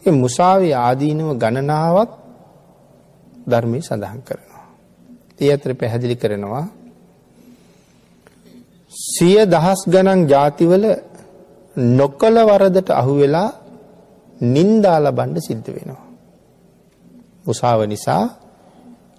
ඒ 0.05 0.15
මුසාවේ 0.15 0.75
ආදීනව 0.79 1.29
ගණනාවක් 1.37 2.11
ධර්මයේ 3.47 3.83
සඳහන් 3.83 4.21
කරනවා. 4.23 4.65
ඒ 5.41 5.51
අතර 5.53 5.71
පැහැදිලි 5.75 6.17
කරනවා 6.17 6.67
සිය 9.11 9.39
දහස් 9.47 9.81
ගණන් 9.87 10.21
ජාතිවල 10.29 10.85
නොකල 11.95 12.37
වරදට 12.49 12.89
අහුවෙලා 12.93 13.49
නින්දාල 14.49 15.05
බණ්ඩ 15.13 15.39
සිද්ධ 15.41 15.69
වෙනවා. 15.69 16.05
උසාව 17.47 17.81
නිසා 17.87 18.25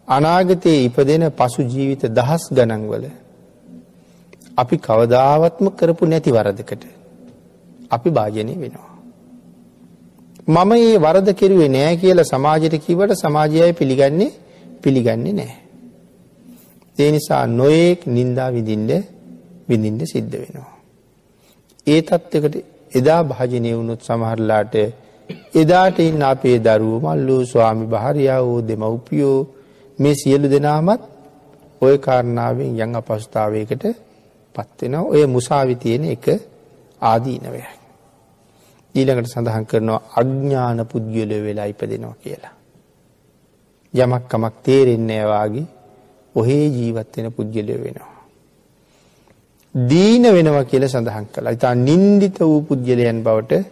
අනාගතයේ 0.07 0.85
ඉපදෙන 0.85 1.23
පසු 1.31 1.61
ජීවිත 1.63 2.03
දහස් 2.09 2.43
ගණන්වල 2.51 3.03
අපි 4.57 4.75
කවදාවත්ම 4.77 5.65
කරපු 5.71 6.03
නැති 6.05 6.31
වරදකට 6.31 6.83
අපි 7.89 8.09
භාජනය 8.09 8.53
වෙනවා. 8.55 8.91
මම 10.47 10.71
ඒ 10.73 10.97
වරද 10.97 11.27
කෙරුවේ 11.33 11.69
නෑ 11.69 11.95
කියලා 11.97 12.23
සමාජයට 12.25 12.75
කිවට 12.77 13.11
සමාජයයි 13.15 13.73
පිළිගන්නේ 13.73 14.31
පිළිගන්නේ 14.81 15.33
නෑ. 15.33 15.53
ඒ 16.97 17.09
නිසා 17.11 17.45
නොයෙක් 17.49 17.99
නින්දා 18.07 18.49
විදින්න 18.51 18.91
විඳින්ට 19.69 20.03
සිද්ධ 20.05 20.35
වෙනවා. 20.35 20.75
ඒ 21.87 22.01
තත්ත්කට 22.01 22.55
එදා 22.91 23.21
භාජනය 23.23 23.69
වුණොත් 23.71 24.01
සමහරලාට 24.01 24.75
එදාට 25.53 25.97
ඉන්න 26.01 26.21
අපේ 26.23 26.57
දරුව 26.59 27.03
මල්ලූ 27.03 27.41
ස්වාමි 27.45 27.85
භාරියාවෝ 27.87 28.59
දෙමව්පියෝ 28.61 29.39
මේ 29.99 30.15
සියලු 30.15 30.47
දෙනාමත් 30.47 31.01
ඔය 31.81 31.95
කාරණාවෙන් 31.97 32.71
යං 32.77 32.95
අපස්ථාවයකට 32.95 33.83
පත්වෙන 34.55 34.95
ඔය 35.05 35.23
මුසාවිතියෙන 35.27 36.03
එක 36.05 36.25
ආදීනවයක්. 37.01 37.69
ඊළඟට 38.95 39.27
සඳහන් 39.27 39.65
කරනවා 39.65 40.01
අඥ්ඥාන 40.13 40.79
පුද්ගලය 40.85 41.37
වෙලා 41.39 41.65
ඉපදෙනවා 41.65 42.15
කියලා. 42.15 42.55
යමක්කමක් 43.93 44.55
තේරෙන්නේවාගේ 44.63 45.67
ඔහේ 46.35 46.65
ජීවත්වෙන 46.69 47.27
පුද්ගලය 47.31 47.75
වෙනවා. 47.77 48.10
දීන 49.75 50.23
වෙනවා 50.23 50.63
කියලා 50.63 50.89
සඳහන් 50.89 51.25
කළා. 51.25 51.51
ඉතින් 51.51 51.85
නින්දිත 51.85 52.39
වූ 52.41 52.61
පුද්ගලයන් 52.61 53.23
බවට 53.23 53.63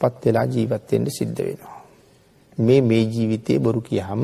පත් 0.00 0.24
වෙලා 0.24 0.46
ජීවත් 0.46 0.92
වෙන්න 0.92 1.06
සිද්ධ 1.10 1.40
වෙනවා. 1.40 1.78
මේ 2.58 2.80
මේ 2.80 3.04
ජීවිතේ 3.04 3.58
බොරු 3.58 3.80
කියාම 3.80 4.22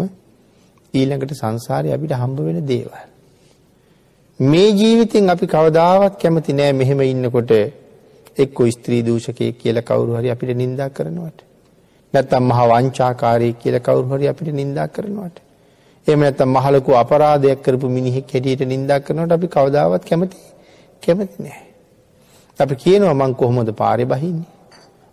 ඊළඟට 0.95 1.35
සංසාරේ 1.35 1.95
අපිට 1.95 2.12
හම්බ 2.12 2.38
වෙන 2.40 2.67
දේවල්. 2.67 2.95
මේ 4.40 4.71
ජීවිතෙන් 4.71 5.31
අපි 5.31 5.47
කවදාවත් 5.47 6.14
කැමති 6.23 6.52
නෑ 6.52 6.73
මෙහෙම 6.73 7.00
ඉන්නකොට 7.02 7.52
එක්ක 8.37 8.59
ස්ත්‍රී 8.69 9.02
දූෂකයෙක් 9.02 9.59
කියලා 9.59 9.83
කවුරු 9.83 10.17
හරි 10.17 10.31
අපිට 10.31 10.57
නිඳා 10.57 10.88
කරනවට. 10.88 11.38
නැත්තම් 12.14 12.45
මහා 12.45 12.67
වංචාකාරයෙක් 12.69 13.59
කියලා 13.59 13.81
කවුරු 13.81 14.09
හරි 14.11 14.29
අපිට 14.29 14.52
නිඳා 14.52 14.87
කරනවට. 14.87 15.37
එහෙම 16.07 16.21
නැත්තම් 16.21 16.49
මහ 16.49 16.67
ලොකු 16.71 16.90
අපරාධයක් 16.95 17.61
කරපු 17.62 17.87
මිනිහෙක් 17.88 18.33
හැටියට 18.33 18.62
නිඳා 18.67 19.00
කරනවට 19.00 19.33
අපි 19.33 19.49
කවදාවත් 19.49 20.05
කැමති 20.05 20.38
කැමති 21.02 21.42
නෑ. 21.42 21.62
අපි 22.59 22.75
කියනවා 22.76 23.14
මං 23.14 23.35
කොහොමද 23.35 23.71
පාරේ 23.73 24.04
බහින්නේ? 24.04 24.49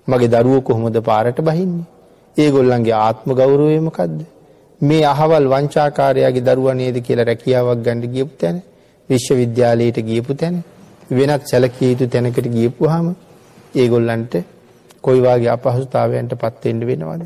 මගේ 0.08 0.28
දරුවෝ 0.28 0.62
කොහොමද 0.62 0.98
පාරට 1.02 1.40
බහින්නේ? 1.42 1.86
ඒගොල්ලන්ගේ 2.38 2.98
ආත්ම 2.98 3.30
ගෞරවය 3.34 3.80
මොකද්ද? 3.80 4.20
මේ 4.82 5.04
අහවල් 5.06 5.46
වංචාකාරයාගේ 5.48 6.42
දරුවා 6.42 6.74
නේද 6.74 6.98
කියලා 7.02 7.26
රැකියාවක් 7.26 7.80
ගන්න 7.86 8.02
ගියපු 8.16 8.34
තැන, 8.38 8.58
විශ්වවිද්‍යාලයට 9.10 10.00
ගියපු 10.02 10.34
තැන 10.34 10.64
වෙනත් 11.10 11.44
සැලකිය 11.46 11.90
යුතු 11.92 12.08
තැනකට 12.08 12.48
ගියපුවාම 12.50 13.08
ඒගොල්ලන්ට 13.76 14.34
කොයි 15.02 15.22
වාගේ 15.22 15.50
අපහසුතාවයන්ට 15.50 16.34
පත් 16.36 16.64
වෙන්න 16.66 16.88
වෙනවද? 16.88 17.24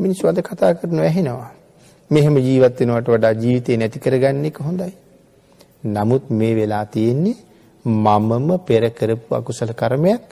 මිනිස්සු 0.00 0.28
අද 0.28 0.38
කතා 0.42 0.74
කරනවා 0.74 1.04
ඇහෙනවා. 1.04 1.50
මෙහෙම 2.10 2.36
ජීවත් 2.38 2.80
වෙනවට 2.80 3.08
වඩා 3.08 3.32
ජීවිතේ 3.34 3.76
නැති 3.76 3.98
කරගන්න 3.98 4.44
එක 4.44 4.58
හොඳයි. 4.58 4.92
නමුත් 5.86 6.30
මේ 6.30 6.54
වෙලා 6.56 6.84
තියෙන්නේ 6.86 7.36
මමම 7.84 8.58
පෙර 8.60 8.90
කරපු 8.90 9.34
අකුසල 9.34 9.72
කර්මයක් 9.72 10.22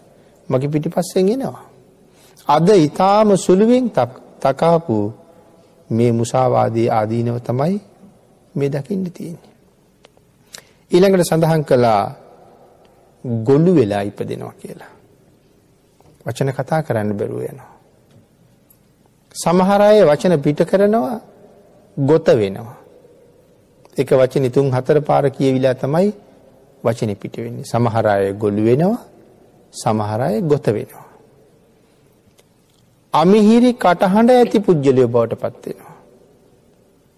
මගේ 0.49 0.69
පිටිපස්සෙන් 0.69 1.29
එනවා. 1.29 1.65
අද 2.49 2.69
ඊටාම 2.71 3.37
සුළුවෙන් 3.37 3.91
තකාපු 4.41 4.97
මේ 5.91 6.13
මුසාවාදී 6.13 6.89
ආදීනව 6.91 7.37
තමයි 7.41 7.81
මේ 8.55 8.69
දකින්න 8.69 9.05
තියෙන්නේ. 9.09 9.53
ඊළඟට 10.91 11.25
සඳහන් 11.25 11.65
කළා 11.65 12.03
ගොළු 13.45 13.75
වෙලා 13.75 14.03
ඉපදෙනවා 14.03 14.55
කියලා. 14.55 14.93
වචන 16.27 16.51
කතා 16.51 16.83
කරන්න 16.83 17.15
බැරුව 17.15 17.43
යනවා. 17.43 17.73
සමහර 19.35 19.81
අය 19.83 19.99
වචන 20.03 20.41
පිට 20.41 20.61
කරනවා 20.65 21.21
ගොත 21.97 22.27
වෙනවා. 22.35 22.77
එක 23.97 24.11
වචන 24.13 24.51
තුන් 24.51 24.71
හතර 24.71 25.01
පාර 25.01 25.25
කියවිලා 25.31 25.75
තමයි 25.75 26.13
වචනේ 26.85 27.15
පිට 27.15 27.37
වෙන්නේ. 27.37 27.65
සමහර 27.65 28.07
අය 28.07 28.33
ගොළු 28.35 28.63
වෙනවා, 28.65 28.99
සමහර 29.75 30.21
අය 30.21 30.37
ගොත 30.43 30.67
වෙනවා. 30.69 31.07
අමිහිරි 33.15 33.71
කටහඬ 33.75 34.31
ඇති 34.31 34.59
පුජ්‍යලිය 34.61 35.07
බවට 35.07 35.35
පත් 35.37 35.65
වෙනවා. 35.67 35.97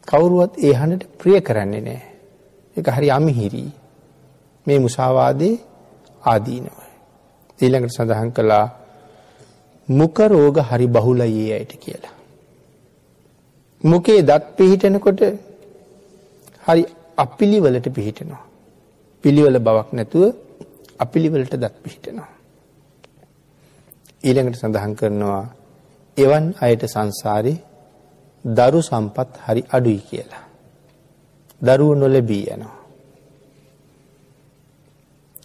කවුරුවත් 0.09 0.52
ඒ 0.59 0.73
හඬට 0.73 1.12
ප්‍රිය 1.18 1.40
කරන්නේ 1.40 1.80
නැහැ. 1.80 2.11
ඒක 2.76 2.88
හරි 2.88 3.11
අමිහිරි. 3.11 3.64
මේ 4.66 4.78
මුසාවාදේ 4.78 5.54
ආදීනවයි. 6.23 6.88
ඊළඟට 7.59 7.97
සඳහන් 7.97 8.33
කළා 8.33 8.66
මුඛ 9.88 10.21
රෝග 10.28 10.56
හරි 10.62 10.87
බහුලයි 10.88 11.52
අයට 11.52 11.73
කියලා. 11.76 12.14
මුකේ 13.85 14.21
දත් 14.23 14.44
පිහිටනකොට 14.56 15.21
හරි 16.64 16.83
අපිලිවලට 17.16 17.87
පිහිටනවා. 17.90 18.42
පිළිවෙල 19.25 19.59
බවක් 19.59 19.88
නැතුව 19.93 20.25
අපිළිවලට 20.99 21.54
දත් 21.54 21.75
පිහිටනවා. 21.83 22.31
ඊළඟට 24.25 24.59
සඳහන් 24.59 24.95
කරනවා 24.95 25.45
එවන් 26.16 26.47
අයට 26.61 26.83
සංසාරේ 26.87 27.59
දරු 28.45 28.81
සම්පත් 28.83 29.31
හරි 29.47 29.62
අඩුයි 29.71 30.00
කියලා. 30.00 30.45
දරුව 31.62 31.93
නොලැබී 31.95 32.45
යනවා. 32.47 32.76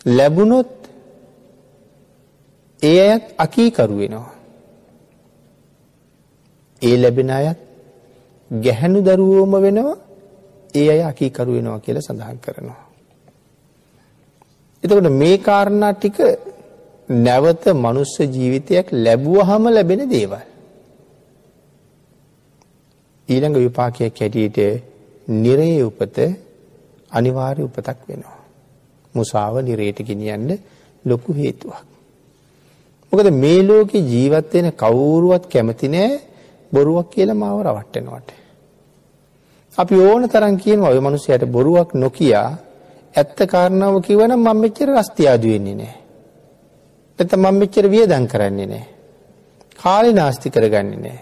ලැබුණොත් 0.07 0.71
ඒ 2.81 3.00
අයත් 3.05 3.25
අකීකරු 3.38 3.95
වෙනවා. 3.98 4.33
ඒ 6.81 6.95
ලැබෙන 6.98 7.29
අයත් 7.31 7.59
ගැහැණු 8.51 9.00
දරුවෝම 9.01 9.53
වෙනවා 9.57 9.98
ඒ 10.74 10.88
අය 10.89 11.01
අකීකරු 11.03 11.51
වෙනවා 11.53 11.79
කියලා 11.79 12.01
සඳහන් 12.01 12.38
කරනවා. 12.38 12.88
එතකොට 14.83 15.09
මේ 15.13 15.38
කාරණා 15.39 15.93
ටික 15.93 16.17
නැවත 17.09 17.65
මනුස්ස 17.75 18.15
ජීවිතයක් 18.27 18.88
ලැබුවහම 18.95 19.63
ලැබෙන 19.67 20.01
දේවල්. 20.09 20.43
ඊළඟ 23.29 23.57
විපාකයක් 23.57 24.15
හැටියට 24.15 24.57
නිරයේ 25.36 25.83
උපත 25.83 26.17
අනිවාර්ය 27.12 27.62
උපතක් 27.63 28.00
වෙනවා. 28.07 28.39
මුසාව 29.15 29.55
නිරේට 29.59 30.00
ගෙනියන්න 30.00 30.50
ලොකු 31.05 31.29
හේතුවක්. 31.33 31.86
මොකද 33.12 33.27
මේ 33.33 33.62
ලෝකේ 33.62 34.01
ජීවත් 34.03 34.53
වෙන 34.53 34.67
කවුරුවත් 34.74 35.43
කැමති 35.48 35.88
නෑ 35.88 36.21
බොරුවක් 36.71 37.07
කියලා 37.09 37.36
මාව 37.36 37.57
රවට්ටනවට. 37.62 38.29
අපි 39.77 39.95
ඕන 40.00 40.24
තරම් 40.25 40.55
කියනවා 40.57 40.89
ඔය 40.89 41.00
මිනිහයාට 41.00 41.45
බොරුවක් 41.48 41.89
නොකිය 41.95 42.33
ඇත්ත 43.15 43.39
කාරණාව 43.47 43.95
කිව්වනම් 44.01 44.39
මම 44.39 44.61
මෙච්චර 44.61 44.89
රස්තියාදු 44.89 45.47
වෙන්නේ 45.47 45.75
නෑ. 45.75 45.95
නැත්නම් 47.19 47.41
මම 47.41 47.59
මෙච්චර 47.59 47.85
වියදම් 47.89 48.25
කරන්නේ 48.27 48.67
නෑ. 48.67 48.85
කාලේ 49.83 50.13
නාස්ති 50.13 50.49
කරගන්නේ 50.49 50.99
නෑ. 50.99 51.19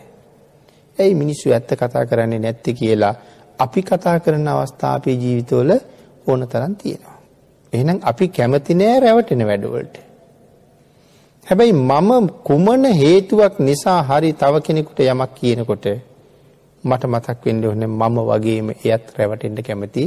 ඇයි 0.97 1.15
මිනිස්සු 1.15 1.53
ඇත්ත 1.53 1.71
කතා 1.73 2.05
කරන්නේ 2.05 2.39
නැත්තේ 2.39 2.73
කියලා 2.73 3.15
අපි 3.59 3.81
කතා 3.81 4.17
කරන 4.19 4.47
අවස්ථා 4.47 4.93
අපේ 4.93 5.15
ජීවිතවල 5.15 5.71
ඕන 6.27 6.47
තරම් 6.47 6.75
තියෙනවා. 6.75 7.17
එහෙනම් 7.73 7.99
අපි 8.01 8.27
කැමති 8.27 8.73
නෑ 8.73 8.99
රැවටෙන 8.99 9.47
වැඩවලට. 9.47 9.95
හැබැයි 11.47 11.73
මම 11.73 12.27
කුමන 12.43 12.83
හේතුවක් 12.93 13.59
නිසා 13.59 14.01
හරි 14.03 14.33
තව 14.33 14.53
කෙනෙකුට 14.61 14.99
යමක් 14.99 15.31
කියනකොට 15.35 15.85
මට 16.83 17.03
මතක් 17.05 17.45
වෙන්න 17.45 17.65
ඕනේ 17.65 17.89
මම 17.89 18.17
වගේම 18.29 18.69
එයත් 18.71 19.05
රැවටෙන්න 19.17 19.63
කැමති 19.63 20.03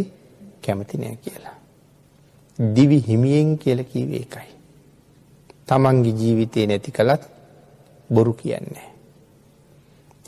කැමති 0.64 0.96
නෑ 0.98 1.16
කියලා. 1.24 1.59
දිවි 2.58 2.98
හිමියෙන් 3.00 3.58
කියලා 3.58 3.84
කිව්වේ 3.84 4.18
ඒකයි. 4.18 4.50
තමන්ගේ 5.66 6.14
ජීවිතේ 6.14 6.66
නැති 6.66 6.90
කලත් 6.90 7.22
බොරු 8.10 8.32
කියන්නේ. 8.32 8.88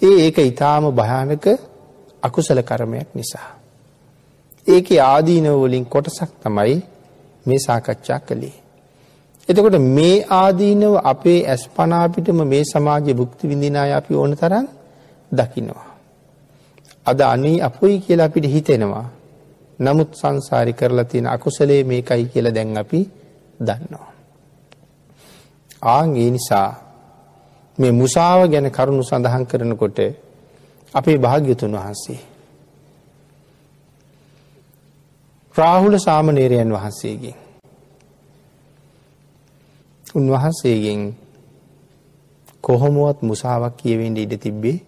ඒ 0.02 0.14
ඒක 0.18 0.38
ඊටාම 0.38 0.84
භයානක 0.92 1.46
අකුසල 2.22 2.62
කර්මයක් 2.62 3.08
නිසා. 3.14 3.48
ඒකේ 4.66 5.00
ආදීනව 5.02 5.54
වලින් 5.62 5.86
කොටසක් 5.86 6.30
තමයි 6.42 6.76
මේ 7.46 7.58
සාකච්ඡා 7.58 8.20
කළේ. 8.20 8.56
එතකොට 9.48 9.78
මේ 9.90 10.16
ආදීනව 10.32 10.94
අපේ 11.04 11.40
ඇස්පනා 11.46 12.04
පිටම 12.08 12.44
මේ 12.44 12.62
සමාජයේ 12.64 13.14
භුක්ති 13.14 13.48
විඳින 13.48 13.76
අය 13.76 13.92
අපි 13.92 14.14
ඕන 14.14 14.36
තරම් 14.36 14.66
දකිනවා. 15.32 15.88
අද 17.06 17.20
අනී 17.24 17.58
අපොයි 17.60 17.96
කියලා 17.98 18.26
අපිට 18.26 18.46
හිතෙනවා. 18.46 19.06
නමුත් 19.82 20.10
සංසාරي 20.14 20.72
කරලා 20.74 21.04
තියෙන 21.04 21.26
අකුසලයේ 21.26 21.82
මේකයි 21.84 22.24
කියලා 22.26 22.54
දැන් 22.54 22.76
අපි 22.76 23.00
දන්නවා. 23.60 24.10
ආන් 25.84 26.16
ඒ 26.16 26.30
නිසා 26.30 26.68
මේ 27.78 27.92
මුසාව 27.92 28.40
ගැන 28.48 28.68
කරුණු 28.70 29.02
සඳහන් 29.02 29.44
කරනකොට 29.46 29.98
අපේ 30.94 31.18
භාග්‍යතුන් 31.18 31.74
වහන්සේ 31.74 32.20
රාහුල 35.54 35.96
සාමණේරයන් 35.98 36.70
වහන්සේගෙන් 36.70 37.36
උන්වහන්සේගෙන් 40.04 41.00
කොහොමවත් 42.60 43.18
මුසාවක් 43.22 43.74
කියවෙන්න 43.76 44.16
ඉඩ 44.16 44.34
තිබ්බේ 44.38 44.78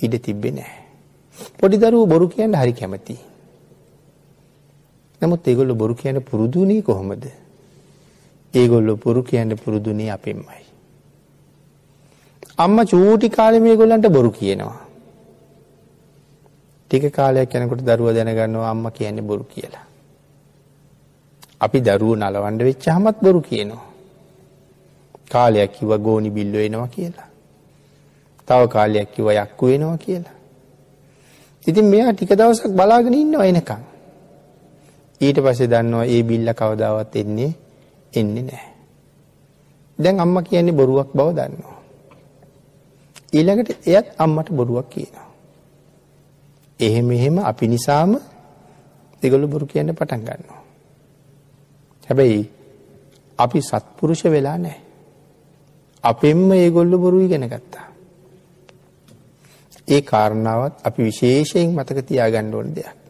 ඉඩ 0.00 0.14
තිබ්බේ 0.20 0.52
නැහැ. 0.52 0.82
පොඩි 1.58 1.76
දරුවෝ 1.76 2.06
බොරු 2.06 2.28
කියන්න 2.28 2.54
හරි 2.54 2.72
කැමතියි. 2.72 3.35
නමුත් 5.22 5.48
ඒගොල්ලෝ 5.48 5.76
බොරු 5.76 5.94
කියන්න 5.94 6.20
පුරුදුුනේ 6.20 6.82
කොහොමද? 6.82 7.24
ඒගොල්ලෝ 8.54 8.96
බොරු 8.96 9.22
කියන්න 9.22 9.56
පුරුදුුනේ 9.56 10.10
අපෙන්මයි. 10.10 10.64
අම්මා 12.58 12.84
චූටි 12.84 13.28
කාලේ 13.30 13.60
මේගොල්ලන්ට 13.60 14.08
බොරු 14.08 14.30
කියනවා. 14.30 14.78
ටික 16.90 17.04
කාලයක් 17.12 17.54
යනකොට 17.54 17.82
දරුවා 17.82 18.14
දැනගන්නවා 18.14 18.70
අම්මා 18.70 18.90
කියන්නේ 18.90 19.22
බොරු 19.22 19.44
කියලා. 19.44 19.84
අපි 21.60 21.78
දරුවෝ 21.80 22.16
නලවන්න 22.16 22.58
වෙච්චාමත් 22.60 23.16
බොරු 23.22 23.40
කියනවා. 23.40 23.84
කාලයක් 25.32 25.72
කිව්වා 25.72 25.98
ගෝනි 25.98 26.30
බිල්ලෝ 26.30 26.60
එනවා 26.60 26.88
කියලා. 26.88 27.28
තව 28.48 28.68
කාලයක් 28.68 29.08
කිව්වා 29.14 29.42
යක්කු 29.42 29.66
වෙනවා 29.66 29.98
කියලා. 29.98 30.36
ඉතින් 31.66 31.84
මෙයා 31.84 32.12
ටික 32.12 32.30
දවසක් 32.30 32.68
බලාගෙන 32.70 33.14
ඉන්නවා 33.14 33.46
එනකන්. 33.46 33.82
ඊට 35.20 35.38
පස්සේ 35.38 35.68
දන්නවා 35.68 36.04
ඒ 36.06 36.22
බිල්ල 36.22 36.48
කවදාවත් 36.52 37.16
එන්නේ 37.16 37.52
එන්නේ 38.12 38.42
නැහැ. 38.42 38.72
දැන් 39.98 40.20
අම්මා 40.20 40.42
කියන්නේ 40.42 40.72
බොරුවක් 40.72 41.10
බව 41.12 41.28
දන්නවා. 41.32 41.76
ඊළඟට 43.32 43.86
එයත් 43.86 44.06
අම්මට 44.18 44.48
බොරුවක් 44.50 44.88
කියනවා. 44.88 45.28
එහෙම 46.80 47.10
එහෙම 47.10 47.38
අපි 47.40 47.66
නිසාම 47.66 48.12
ඒගොල්ලෝ 49.22 49.48
බොරු 49.48 49.66
කියන්න 49.66 49.94
පටන් 49.94 50.20
ගන්නවා. 50.20 50.62
හැබැයි 52.08 52.42
අපි 53.38 53.60
සත්පුරුෂ 53.62 54.24
වෙලා 54.26 54.58
නැහැ. 54.58 54.80
අපෙන්ම 56.04 56.52
ඒගොල්ලෝ 56.52 56.98
බොරු 56.98 57.20
ඉගෙන 57.20 57.44
ගත්තා. 57.44 57.86
ඒ 59.88 60.00
කාරණාවත් 60.02 60.74
අපි 60.84 61.00
විශේෂයෙන් 61.02 61.74
මතක 61.74 61.98
තියාගන්න 62.02 62.54
ඕන 62.54 62.70
දෙයක්. 62.74 63.05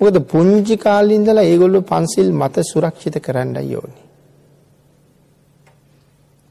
මොකද 0.00 0.16
පුංචි 0.22 0.76
කාලේ 0.76 1.16
ඉඳලා 1.16 1.42
ඒගොල්ලෝ 1.42 1.82
පන්සිල් 1.82 2.30
මත 2.32 2.56
සුරක්ෂිත 2.62 3.16
කරන්නයි 3.20 3.76
ඕනේ. 3.76 4.04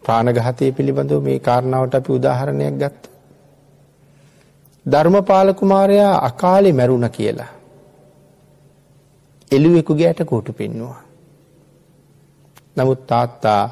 ප්‍රාණඝාතය 0.04 0.72
පිළිබඳව 0.72 1.24
මේ 1.24 1.40
කාරණාවට 1.40 1.96
අපි 1.96 2.12
උදාහරණයක් 2.12 2.76
ගත්තා. 2.76 3.14
ධර්මපාල 4.86 5.54
කුමාරයා 5.54 6.26
අකාලේ 6.26 6.74
මැරුණ 6.74 7.10
කියලා. 7.10 7.52
එළුවෙකුගේ 9.52 10.08
ඇට 10.08 10.22
කොටු 10.26 10.54
පෙන්නවා. 10.54 11.02
නමුත් 12.78 13.02
තාත්තා 13.08 13.64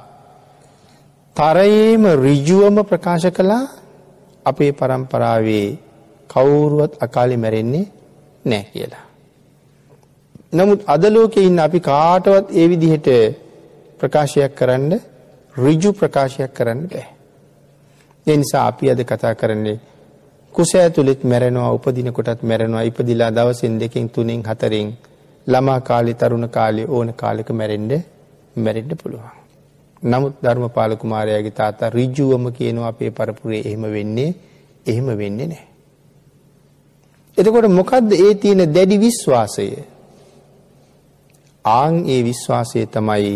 තරයේම 1.35 2.03
ඍජුවම 2.15 2.77
ප්‍රකාශ 2.83 3.29
කළා 3.31 3.63
අපේ 4.45 4.71
પરම්පරාවේ 4.71 5.67
කවුරුවත් 6.29 6.93
අකාලේ 6.99 7.37
මැරෙන්නේ 7.37 7.85
නැහැ 8.45 8.71
කියලා. 8.73 9.10
නමුත් 10.53 10.81
අද 10.85 11.03
ලෝකේ 11.07 11.45
ඉන්න 11.45 11.59
අපි 11.59 11.79
කාටවත් 11.81 12.45
ඒ 12.51 12.67
විදිහට 12.67 13.07
ප්‍රකාශයක් 13.99 14.53
කරන්න 14.55 14.93
ඍජු 15.55 15.91
ප්‍රකාශයක් 15.93 16.51
කරන්න 16.53 16.81
බෑ. 16.87 17.07
ඒ 18.27 18.37
නිසා 18.37 18.63
අපි 18.67 18.89
අද 18.89 19.01
කතා 19.03 19.33
කරන්නේ 19.33 19.79
කුස 20.55 20.71
ඇතුළෙත් 20.75 21.21
මැරෙනවා 21.23 21.71
උපදින 21.71 22.09
කොටත් 22.11 22.41
මැරෙනවා 22.43 22.81
ඉපදිලා 22.81 23.31
දවසෙන් 23.31 23.79
දෙකෙන් 23.79 24.09
තුනෙන් 24.09 24.41
හතරෙන් 24.43 24.89
ළමා 25.47 25.79
කාලේ 25.81 26.13
තරුණ 26.15 26.49
කාලේ 26.49 26.87
ඕන 26.87 27.13
කාලෙක 27.13 27.49
මැරෙන්න 27.51 27.91
මැරෙන්න 28.55 28.97
පුළුවන්. 28.97 29.31
නමුත් 30.03 30.35
ධර්මපාල 30.43 30.95
කුමාරයාගේ 30.97 31.51
තාත්තා 31.51 31.89
ඍජුවම 31.89 32.45
කියනවා 32.51 32.87
අපේ 32.87 33.11
පරපුරේ 33.11 33.61
එහෙම 33.61 33.83
වෙන්නේ 33.87 34.29
එහෙම 34.85 35.07
වෙන්නේ 35.13 35.47
නැහැ. 35.47 35.67
එතකොට 37.37 37.67
මොකද්ද 37.71 38.11
ඒ 38.15 38.33
තියෙන 38.35 38.61
දැඩි 38.73 38.99
විශ්වාසය? 38.99 39.67
ආන් 41.65 41.93
ඒ 42.05 42.21
විශ්වාසය 42.23 42.85
තමයි 42.87 43.33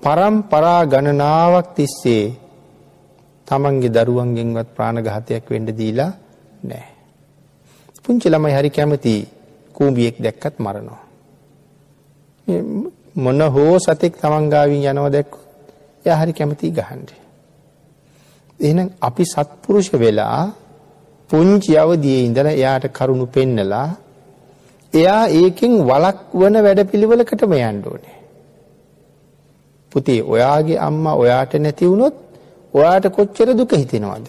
පරම්පරා 0.00 0.82
ගණනාවක් 0.84 1.68
තිස්සේ 1.74 2.24
තමන්ගේ 3.48 3.94
දරුවන්ගෙන්වත් 3.96 4.68
ප්‍රාණඝාතයක් 4.76 5.44
වෙන්න 5.48 5.68
දීලා 5.70 6.12
නැහැ. 6.62 6.94
පුංචි 8.02 8.28
ළමයි 8.28 8.52
හරි 8.52 8.70
කැමති 8.70 9.14
කූඹියෙක් 9.74 10.16
දැක්කත් 10.18 10.54
මරනවා. 10.58 11.02
මොන 13.16 13.40
හෝ 13.48 13.74
සතෙක් 13.78 14.14
තමන් 14.16 14.46
ගාවින් 14.48 14.84
යනවා 14.84 15.10
දැක්කොත් 15.10 15.44
එයා 16.04 16.20
හරි 16.20 16.32
කැමති 16.32 16.70
ගහන්න. 16.70 17.02
එහෙනම් 18.60 18.88
අපි 19.00 19.24
සත්පුරුෂ 19.24 19.88
වෙලා 19.94 20.42
පුංචි 21.30 21.72
අවදියේ 21.76 22.24
ඉඳලා 22.24 22.52
එයාට 22.52 22.86
කරුණු 22.88 23.26
පෙන්නලා 23.26 23.88
එයා 24.92 25.24
ඒකෙන් 25.30 25.74
වළක්වන 25.88 26.56
වැඩපිළිවෙලකටම 26.66 27.52
යන්න 27.58 27.82
ඕනේ. 27.86 28.16
පුතේ 29.92 30.20
ඔයාගේ 30.24 30.78
අම්මා 30.78 31.14
ඔයාට 31.14 31.54
නැති 31.58 31.90
වුණොත් 31.90 32.16
ඔයාට 32.74 33.06
කොච්චර 33.08 33.48
දුක 33.56 33.72
හිතෙනවද? 33.72 34.26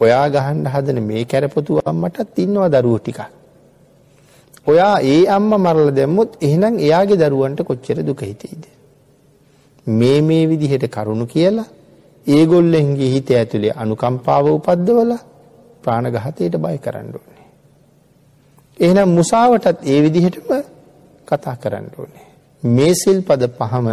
ඔයා 0.00 0.26
ගහන්න 0.28 0.66
හදන 0.66 1.02
මේ 1.02 1.24
කැරපොතු 1.24 1.80
අම්මටත් 1.84 2.38
ඉන්නවා 2.38 2.68
දරුවෝ 2.68 2.98
ටිකක්. 2.98 3.20
ඔයා 4.66 4.96
ඒ 5.04 5.22
අම්මා 5.28 5.58
මරලා 5.58 5.96
දැම්මොත් 5.98 6.30
එහෙනම් 6.40 6.78
එයාගේ 6.78 7.20
දරුවන්ට 7.22 7.60
කොච්චර 7.62 7.98
දුක 8.02 8.22
හිතෙයිද? 8.22 8.64
මේ 9.86 10.20
මේ 10.22 10.44
විදිහට 10.48 10.86
කරුණු 10.88 11.26
කියලා 11.26 11.68
ඒගොල්ලන්ගේ 12.26 13.10
හිත 13.14 13.28
ඇතුලේ 13.30 13.76
අනුකම්පාව 13.76 14.46
උපද්දවලා 14.50 15.20
ප්‍රාණඝාතයට 15.82 16.56
බය 16.64 16.78
කරන්න 16.78 17.12
ඕනේ. 17.14 17.29
එහෙනම් 18.80 19.10
මුසාවටත් 19.10 19.78
ඒ 19.84 20.00
විදිහටම 20.02 20.50
කතා 21.28 21.56
කරන්න 21.56 21.86
ඕනේ. 21.98 22.26
මේ 22.62 22.92
සිල්පද 22.94 23.42
පහම 23.50 23.88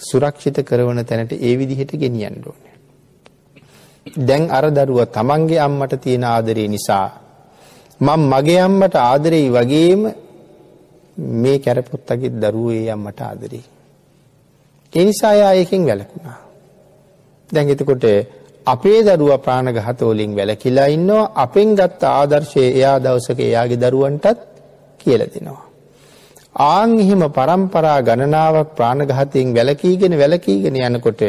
සුරක්ෂිත 0.00 0.58
කරවන 0.62 1.04
තැනට 1.04 1.32
ඒ 1.38 1.54
විදිහට 1.58 1.92
ගෙනියන්න 1.94 2.44
ඕනේ. 2.44 2.74
දැන් 4.18 4.50
අර 4.50 4.64
දරුවා 4.70 5.06
තමන්ගේ 5.08 5.60
අම්මට 5.60 5.94
තියෙන 6.00 6.24
ආදරේ 6.26 6.68
නිසා 6.68 7.08
මම 8.00 8.22
මගේ 8.30 8.60
අම්මට 8.60 8.94
ආදරෙයි 9.00 9.48
වගේම 9.50 10.02
මේ 11.36 11.58
කැරපොත්තගේ 11.58 12.34
දරුවෝ 12.34 12.72
ඒ 12.72 12.90
අම්මට 12.90 13.20
ආදරෙයි. 13.20 13.64
ඒ 14.92 15.04
නිසා 15.04 15.32
එයා 15.32 15.52
ඒකෙන් 15.52 15.86
වැළකුණා. 15.86 16.38
දැන් 17.50 17.68
එතකොට 17.68 18.04
අපේ 18.66 19.00
දරුවා 19.02 19.38
ප්‍රාණඝාත 19.38 20.00
වලින් 20.02 20.32
වැළකීලා 20.36 20.88
ඉන්නවා 20.88 21.30
අපෙන් 21.36 21.74
ගත්ත 21.74 22.02
ආදර්ශය 22.12 22.62
එයා 22.70 22.96
දවසක 22.98 23.38
එයාගේ 23.40 23.82
දරුවන්ටත් 23.82 24.38
කියලා 25.00 25.26
දෙනවා 25.26 25.62
ආන් 26.54 26.98
එහෙම 26.98 27.22
પરම්පරා 27.30 27.98
ගණනාවක් 28.02 28.74
ප්‍රාණඝාතයෙන් 28.76 29.48
වැළකීගෙන 29.50 30.14
වැළකීගෙන 30.14 30.76
යනකොට 30.78 31.22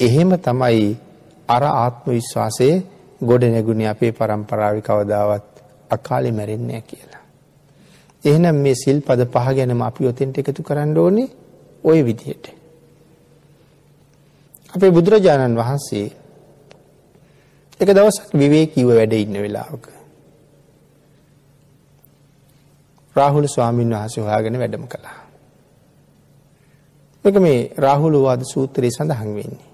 එහෙම 0.00 0.30
තමයි 0.38 0.96
අර 1.48 1.62
ආත්ම 1.64 2.10
විශ්වාසයේ 2.10 2.82
ගොඩ 3.20 3.44
නැගුණේ 3.44 3.88
අපේ 3.88 4.12
પરම්පරාවේ 4.12 4.82
කවදාවත් 4.82 5.46
අකාලේ 5.90 6.32
මැරෙන්නේ 6.32 6.68
නැහැ 6.68 6.88
කියලා. 6.88 7.22
එහෙනම් 8.24 8.56
මේ 8.56 8.74
සිල්පද 8.76 9.20
පහ 9.26 9.46
ගැනම 9.50 9.82
අපි 9.82 10.06
ඔතෙන්ට 10.06 10.38
එකතු 10.38 10.62
කරන්න 10.62 10.98
ඕනේ 10.98 11.28
ওই 11.84 12.00
විදිහට. 12.02 12.46
අපේ 14.72 14.90
බුදුරජාණන් 14.90 15.56
වහන්සේ 15.56 16.06
එක 17.80 17.88
දවසක් 17.90 18.30
විවේකීව 18.34 18.88
වැඩ 18.90 19.12
ඉන්න 19.14 19.36
වෙලාවක 19.38 19.84
රාහුල 23.16 23.46
ස්වාමීන් 23.46 23.90
වහන්සේ 23.90 24.22
හොයාගෙන 24.22 24.58
වැඩම 24.58 24.86
කළා. 24.86 25.18
මේක 27.24 27.36
මේ 27.38 27.70
රාහුල 27.76 28.14
වාද 28.18 28.42
සූත්‍රයේ 28.44 28.90
සඳහන් 28.90 29.30
වෙන්නේ. 29.30 29.70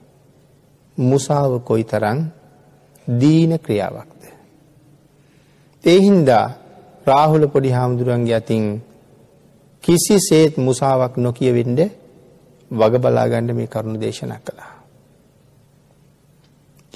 මුසාව 0.99 1.53
කොයිතරම් 1.61 2.19
දීන 3.07 3.53
ක්‍රියාවක්ද. 3.59 4.23
ඒ 5.85 6.01
හින්දා 6.01 6.47
රාහුල 7.07 7.47
පොඩි 7.49 7.71
හාමුදුරන්ගේ 7.71 8.35
අතින් 8.35 8.65
කිසිසේත් 9.85 10.55
මුසාවක් 10.59 11.15
නොකිය 11.17 11.53
වෙන්න 11.55 11.79
වග 12.71 12.93
බලාගන්න 12.97 13.55
මේ 13.55 13.67
කරුණු 13.67 14.01
දේශනා 14.01 14.41
කළා. 14.41 14.78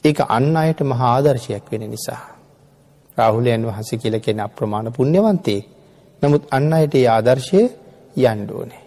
ඒක 0.04 0.18
අන් 0.28 0.56
අයට 0.56 0.80
මහා 0.82 1.10
ආදර්ශයක් 1.10 1.64
වෙන 1.70 1.84
නිසා. 1.90 2.22
රාහුලයන් 3.16 3.66
වහන්සේ 3.66 3.98
කියලා 3.98 4.20
කියන 4.20 4.40
අප්‍රමාණ 4.40 4.92
පුණ්‍යවන්තයෙක්. 4.92 5.64
නමුත් 6.22 6.42
අන් 6.50 6.72
අයට 6.72 6.94
ඒ 6.94 7.06
ආදර්ශය 7.08 7.60
යන්න 8.22 8.50
ඕනේ. 8.50 8.82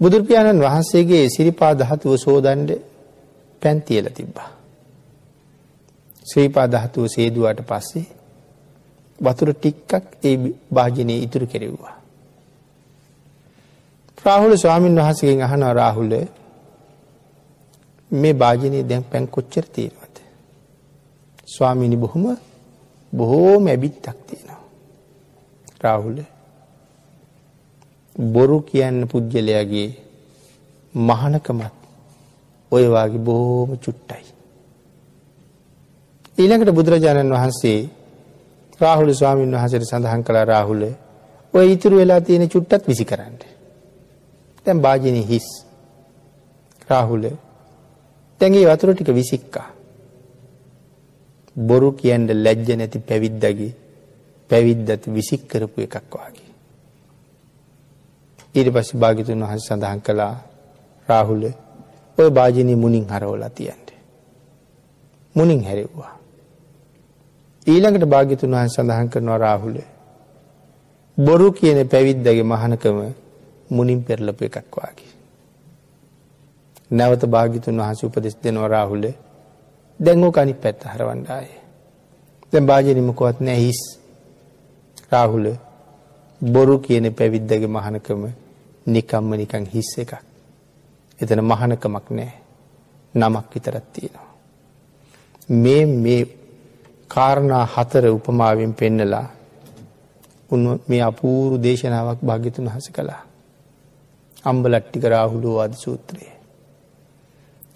බුදු 0.00 0.16
පියාණන් 0.22 0.60
වහන්සේගේ 0.60 1.24
සිරිපා 1.28 1.72
ධාතුව 1.74 2.12
සෝදන්න 2.16 2.68
පෑන් 3.62 3.78
තියලා 3.82 4.12
තිබ්බා. 4.12 4.50
ශ්‍රීපා 6.26 6.66
ධාතුව 6.66 7.04
සේදුවාට 7.06 7.60
පස්සේ 7.62 8.06
වතුර 9.18 9.50
ටිකක් 9.54 9.92
ඒ 10.22 10.36
භාජනයේ 10.72 11.18
ඉතුරු 11.18 11.46
කෙරෙව්වා. 11.46 11.94
රාහුල 14.24 14.56
ස්වාමීන් 14.56 14.96
වහන්සේගෙන් 14.96 15.42
අහනවා 15.42 15.72
රාහුල 15.72 16.12
මේ 18.16 18.34
භාජනයේ 18.34 18.84
දැන් 18.84 19.04
පැන් 19.04 19.24
කොච්චර 19.28 19.64
තියෙනවද? 19.68 20.16
ස්වාමීනි 21.46 21.96
බොහොම 21.96 22.24
බොහෝම 23.12 23.66
ඇබිත්තක් 23.66 24.18
තියෙනවා. 24.26 24.60
රාහුල 25.80 26.18
බොරු 28.16 28.56
කියන්න 28.62 28.98
පුජ්‍යලයාගේ 29.06 29.88
මහානකමත් 30.94 31.74
ඔය 32.72 32.84
වාගේ 32.88 33.18
බොහොම 33.20 33.70
චුට්ටයි. 33.78 34.24
ඊළඟට 36.38 36.70
බුදුරජාණන් 36.70 37.32
වහන්සේ 37.32 37.80
රාහුල 38.80 39.10
ස්වාමීන් 39.12 39.52
වහන්සේට 39.52 39.84
සඳහන් 39.84 40.22
කළා 40.22 40.46
රාහුල 40.46 40.82
ඔය 41.54 41.66
ඉතුරු 41.72 41.96
වෙලා 41.96 42.20
තියෙන 42.20 42.48
චුට්ටත් 42.48 42.88
විසි 42.88 43.04
කරන්න. 43.04 43.36
දැන් 44.66 44.78
භාජනය 44.78 45.22
හිස්. 45.22 45.48
රාහුල 46.88 47.24
දැන්ගේ 48.40 48.66
වතුර 48.66 48.94
ටික 48.94 49.10
විසික්කා. 49.10 49.68
බොරු 51.56 51.92
කියන්න 51.92 52.28
ලැජ්ජ 52.36 52.68
නැති 52.76 52.98
පැවිද්දගේ 53.00 53.72
පැවිද්දත් 54.50 55.06
විසික් 55.08 55.42
කරපු 55.48 55.80
එකක් 55.80 56.12
වාගේ. 56.12 56.50
ඊට 58.54 58.68
පස්සේ 58.70 59.00
භාග්‍යතුන් 59.00 59.42
වහන්සේ 59.42 59.66
සඳහන් 59.66 60.00
කළා 60.00 60.34
රාහුල 61.08 61.42
ඔය 62.18 62.28
භාජනී 62.30 62.76
මුණින් 62.76 63.06
හරවලා 63.06 63.50
තියන්න. 63.50 63.86
මුණින් 65.34 65.64
හැරෙව්වා. 65.64 66.12
ඊළඟට 67.66 68.06
භාග්‍යතුන් 68.06 68.50
වහන්සේ 68.50 68.74
සඳහන් 68.76 69.08
කරනවා 69.08 69.38
රාහුල 69.38 69.76
බොරු 71.18 71.52
කියන 71.52 71.78
පැවිද්දගේ 71.88 72.42
මහානකම 72.44 72.98
මුණින් 73.70 74.00
පෙරලපු 74.04 74.44
එකක් 74.44 74.76
වාගේ. 74.76 75.15
නැවත 76.90 77.22
භාග්‍යතුන් 77.26 77.76
වහන්සේ 77.76 78.06
උපදෙස් 78.06 78.36
දෙනවා 78.38 78.68
රාහුල 78.68 79.04
දැන් 80.00 80.24
ඕක 80.24 80.38
අනිත් 80.38 80.60
පැත්ත 80.60 80.80
හරවන්න 80.84 81.26
ආයේ. 81.28 81.60
දැන් 82.52 82.66
භාජනෙ 82.66 83.00
මොකවත් 83.02 83.40
නැහැ 83.40 83.60
හිස්. 83.60 83.80
රාහුල 85.12 85.46
බොරු 86.40 86.78
කියන 86.78 87.06
පැවිද්දගේ 87.12 87.66
මහානකම 87.68 88.22
නිකම්ම 88.86 89.30
නිකන් 89.32 89.66
හිස් 89.66 89.90
එකක්. 89.98 90.12
එතන 91.18 91.40
මහානකමක් 91.42 92.06
නැහැ. 92.10 92.40
නමක් 93.14 93.46
විතරක් 93.54 93.86
තියෙනවා. 93.92 94.30
මේ 95.54 95.86
මේ 95.86 96.22
කාරණා 97.10 97.64
හතර 97.66 98.04
උපමාවෙන් 98.08 98.74
පෙන්නලා 98.74 99.26
උන් 100.50 100.62
මේ 100.88 101.02
අපූරු 101.02 101.56
දේශනාවක් 101.58 102.20
භාග්‍යතුන් 102.20 102.66
වහන්සේ 102.66 102.92
කළා. 102.92 103.22
අම්බලට්ටික 104.44 105.04
රාහුලෝවාද 105.04 105.72
සූත්‍රයේ. 105.74 106.35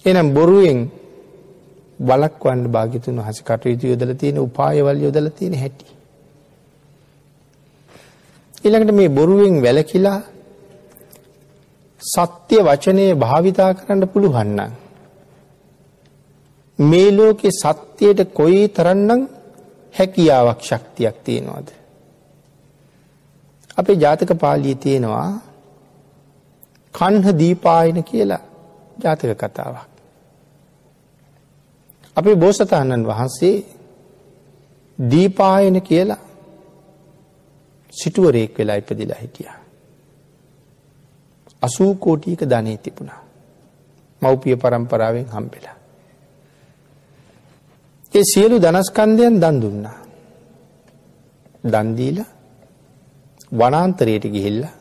එනම් 0.04 0.28
බොරුවෙන් 0.34 0.78
වලක්වන්න 2.00 2.60
භාග්‍යතුන් 2.68 3.16
වහන්සේ 3.16 3.44
කටයුතු 3.44 3.86
යොදලා 3.86 4.14
තියෙන 4.14 4.38
උපායවල 4.38 4.98
යොදලා 4.98 5.30
තියෙන 5.30 5.54
හැටි. 5.54 5.86
ඊළඟට 8.64 8.92
මේ 8.92 9.08
බොරුවෙන් 9.10 9.54
වැළකීලා 9.62 10.20
සත්‍ය 12.00 12.56
වචනේ 12.60 13.10
භාවිතා 13.14 13.70
කරන්න 13.74 14.08
පුළුවන් 14.08 14.50
නම් 14.56 14.72
මේ 16.78 17.10
ලෝකේ 17.10 17.52
සත්‍යයට 17.52 18.20
කොයි 18.30 18.62
තරම්නම් 18.68 19.20
හැකියාවක් 19.94 20.60
ශක්තියක් 20.60 21.16
තියෙනවද? 21.24 21.68
අපේ 23.76 23.96
ජාතක 23.96 24.30
පාළියේ 24.36 24.74
තියෙනවා 24.76 25.30
කන්හ 26.94 27.26
දීපායන 27.38 27.98
කියලා 28.04 28.42
ජාතක 28.98 29.32
කතාවක්. 29.36 29.89
අපේ 32.16 32.36
බෝසතාණන් 32.36 33.06
වහන්සේ 33.06 33.56
දීපායන 34.98 35.82
කියලා 35.82 36.20
සිටුවරයෙක් 37.92 38.58
වෙලා 38.58 38.76
ඉපදිලා 38.76 39.18
හිටියා. 39.18 39.58
80 41.62 41.94
කෝටියක 41.96 42.40
ධනෙ 42.42 42.76
තිබුණා. 42.76 43.20
මව්පිය 44.22 44.56
પરම්පරාවෙන් 44.56 45.26
හම්බෙලා. 45.26 45.76
ඒ 48.14 48.24
සියලු 48.24 48.56
ධනස්කන්ධයන් 48.58 49.40
දන් 49.40 49.62
දුන්නා. 49.62 49.98
දන් 51.64 51.96
දීලා 51.96 52.30
වනාන්තරයට 53.52 54.24
ගිහිල්ලා 54.26 54.74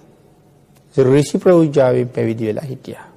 ඍෂි 0.95 1.37
ප්‍රෞජාවෙන් 1.37 2.09
පැවිදි 2.09 2.45
වෙලා 2.45 2.63
හිටියා. 2.63 3.08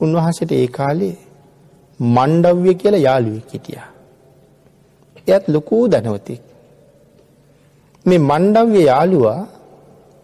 උන්වහන්සට 0.00 0.52
ඒ 0.52 0.66
කාලේ 0.68 1.16
මණ්ඩව්‍ය 2.00 2.74
කියලා 2.74 3.00
යාළුවෙක් 3.00 3.50
හිටියා. 3.52 3.88
එයත් 5.26 5.44
ලොකූ 5.48 5.82
දැනවතික්. 5.86 6.42
මේ 8.06 8.20
මණ්ඩව්‍ය 8.20 8.80
යාළුවා 8.82 9.40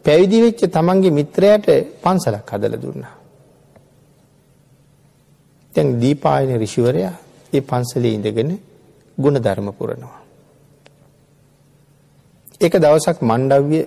පැවිදිවෙච්ච 0.04 0.60
තමන්ගේ 0.68 1.10
මිත්‍රයට 1.10 1.66
පන්සලක් 2.02 2.50
හදල 2.50 2.76
දුන්නා. 2.76 3.14
තැන් 5.72 5.88
දීපායන 6.00 6.52
රිෂිවරයා 6.56 7.14
ඒ 7.52 7.62
පන්සලේ 7.62 8.14
ඉඳගෙන 8.14 8.50
ගුණ 9.18 9.38
ධර්ම 9.38 9.68
පුරනවා. 9.72 10.20
එක 12.58 12.74
දවසක් 12.74 13.18
මණ්ඩව්‍ය 13.22 13.80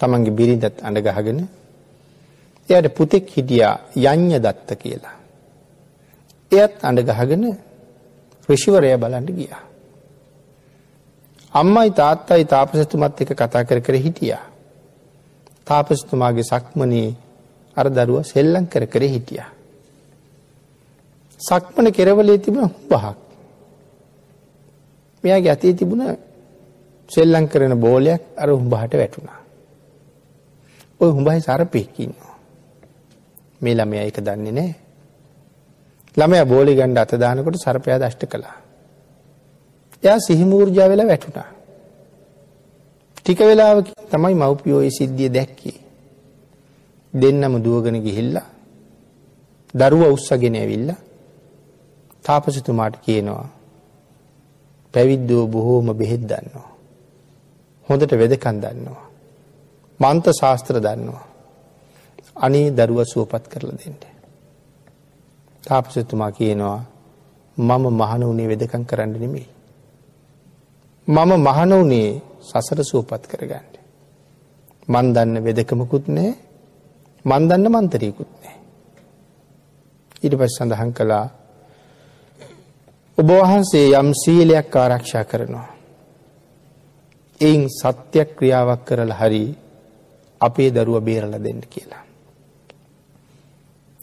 තමන්ගේ 0.00 0.32
බිරිඳත් 0.32 0.76
අඩගහගෙන 0.80 1.40
එයට 2.68 2.94
පුතෙක් 2.94 3.26
හිටියා 3.28 3.74
යං්ඥ 3.96 4.38
දත්ත 4.38 4.70
කියලා. 4.76 5.16
එයත් 6.52 6.74
අඩගහගෙන 6.82 7.44
ෘෂිවරය 8.48 8.96
බලන්ට 8.96 9.30
ගියා. 9.32 9.62
අම්මයි 11.52 11.90
තාත්තයි 11.92 12.44
තාපසතුමත් 12.46 13.20
එක 13.20 13.34
කතා 13.34 13.64
කර 13.64 13.80
කර 13.80 13.96
හිටියා. 13.96 14.42
තාපසතුමාගේ 15.66 16.44
සක්මනී 16.44 17.08
අර 17.76 17.86
දරුව 17.88 18.22
සෙල්ලං 18.24 18.66
කර 18.66 18.86
කර 18.86 19.02
හිටියා. 19.04 19.50
සක්මන 21.40 21.86
කෙරවලේ 21.90 22.38
තිබුණ 22.38 22.70
හුබහක්. 22.70 23.16
මෙයාගේ 25.24 25.50
අතේ 25.50 25.74
තිබුණ 25.74 26.02
සෙල්ලං 27.10 27.48
කරන 27.48 27.74
බෝලයක් 27.76 28.22
අර 28.36 28.48
හුඹහට 28.50 28.92
වැටුණා. 28.94 29.40
ඔය 31.00 31.10
හුඹහි 31.10 31.40
සරපෙක්කින්නවා. 31.40 32.31
මේ 33.62 33.74
ළමය 33.74 33.96
එක 34.00 34.18
දන්නේ 34.20 34.52
නෑ. 34.52 34.74
ළමය 36.16 36.44
බෝලි 36.44 36.74
ගණ්ඩ 36.74 36.98
අතදානකොට 36.98 37.56
සරපයා 37.56 37.98
දෂ්ට 37.98 38.26
කළා. 38.26 38.56
එයා 40.02 40.18
සිහිමූර්ජා 40.18 40.88
වෙලා 40.88 41.06
වැටුණා. 41.06 41.48
ටික 43.16 43.40
වෙලාවක 43.40 43.88
තමයි 44.10 44.34
මව්පියෝ 44.34 44.82
ඒ 44.82 44.90
සිද්ධිය 44.90 45.30
දැක්කේ. 45.30 45.78
දෙන්නම 47.14 47.54
දුවගෙන 47.64 47.98
ගිහිල්ලා 48.02 48.48
දරුව 49.74 50.02
උස්සගෙන 50.08 50.54
ඇවිල්ලා 50.54 51.00
තාපසතුමාට 52.24 52.96
කියනවා 52.96 53.48
පැවිද්දෝ 54.94 55.44
බොහෝම 55.46 55.86
බෙහෙත් 55.94 56.22
දන්නවා. 56.22 56.68
හොඳට 57.88 58.12
වෙදකන් 58.12 58.56
දන්නවා. 58.60 59.04
මන්ත 60.00 60.26
ශාස්ත්‍ර 60.40 60.76
දන්නවා. 60.78 61.31
අනේ 62.36 62.70
දරුව 62.70 62.98
සුවපත් 63.04 63.44
කරලා 63.48 63.76
දෙන්න. 63.76 63.96
තාපසතුමා 65.64 66.32
කියනවා 66.32 66.80
මම 67.56 67.84
මහන 67.92 68.22
වනේ 68.24 68.48
වෙදකං 68.48 68.84
කරන්න 68.84 69.12
නෙමෙයි. 69.14 69.48
මම 71.08 71.30
මහන 71.38 71.72
වනේ 71.80 72.20
සසර 72.42 72.78
සුවපත් 72.82 73.22
කරගන්න. 73.26 73.68
මන් 74.88 75.06
දන්න 75.08 75.36
වෙදකමකුත් 75.40 76.08
නෑ 76.08 76.34
මන්දන්න 77.24 77.66
මන්තරීකුත් 77.68 78.30
නෑ. 78.34 78.56
ඊට 80.22 80.34
පස් 80.34 80.54
සඳහන් 80.56 80.92
කළා 80.92 81.26
ඔබවහන්සේ 83.18 83.88
යම් 83.92 84.08
සීලයක් 84.14 84.76
ආරක්ෂා 84.76 85.24
කරනවා. 85.24 85.68
එයින් 87.40 87.68
සත්‍යයක් 87.70 88.30
ක්‍රියාවක් 88.36 88.82
කරලා 88.84 89.18
හරි 89.20 89.44
අපේ 90.40 90.70
දරුව 90.70 91.00
බේරල 91.00 91.34
දෙන්න 91.38 91.62
කියලා. 91.64 92.01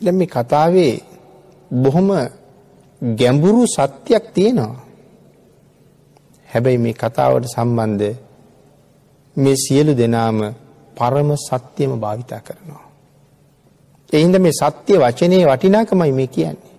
දැ 0.01 0.13
මේ 0.13 0.27
කතාවේ 0.27 0.93
බොහොම 1.71 2.09
ගැඹුරු 3.01 3.63
සත්‍යයක් 3.67 4.25
තියෙනවා. 4.33 4.85
හැබැයි 6.49 6.77
මේ 6.77 6.93
කතාවට 6.93 7.45
සම්බන්ධ 7.45 8.15
මේ 9.35 9.55
සියලු 9.55 9.93
දෙනාම 9.97 10.38
පරම 10.95 11.29
සත්‍යයම 11.38 11.91
භාවිතා 11.99 12.39
කරනවා. 12.39 12.85
එහින්ද 14.13 14.35
මේ 14.38 14.51
සත්‍යය 14.53 14.97
වචනය 14.97 15.38
වටිනාකමයි 15.45 16.12
මේ 16.12 16.27
කියන්නේ. 16.27 16.73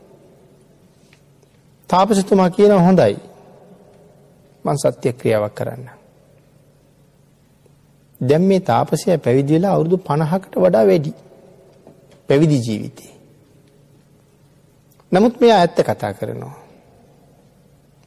තාපසතුමා 1.90 2.50
කියන 2.50 2.72
හොඳයි 2.78 3.16
මං 4.64 4.76
සත්‍ය 4.76 5.08
ක්‍රියාවක් 5.12 5.54
කරන්න. 5.54 5.86
දැම් 8.20 8.42
මේ 8.42 8.60
තාපසය 8.62 9.06
පැවිදි 9.18 9.54
වෙලා 9.54 9.72
අවුරුදු 9.72 9.96
පණහකට 9.98 10.54
වඩා 10.56 10.84
වැඩි 10.86 11.12
පැවිදි 12.28 12.58
ජීවිතේ. 12.58 13.09
නමුත් 15.12 15.34
මෙයා 15.40 15.58
ඇත්ත 15.58 15.78
කතා 15.80 16.12
කරනවා. 16.12 16.56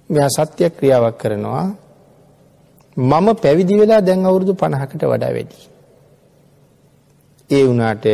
මෙයා 0.09 0.29
සත්‍ය 0.29 0.69
ක්‍රියාවක් 0.69 1.17
කරනවා 1.17 1.67
මම 2.97 3.27
පැවිදි 3.35 3.79
වෙලා 3.79 4.01
දැන් 4.01 4.25
අවුරුදු 4.25 4.53
පණහකට 4.53 5.03
වඩා 5.03 5.31
වැඩි. 5.31 5.59
ඒ 7.49 7.63
වනාට 7.67 8.05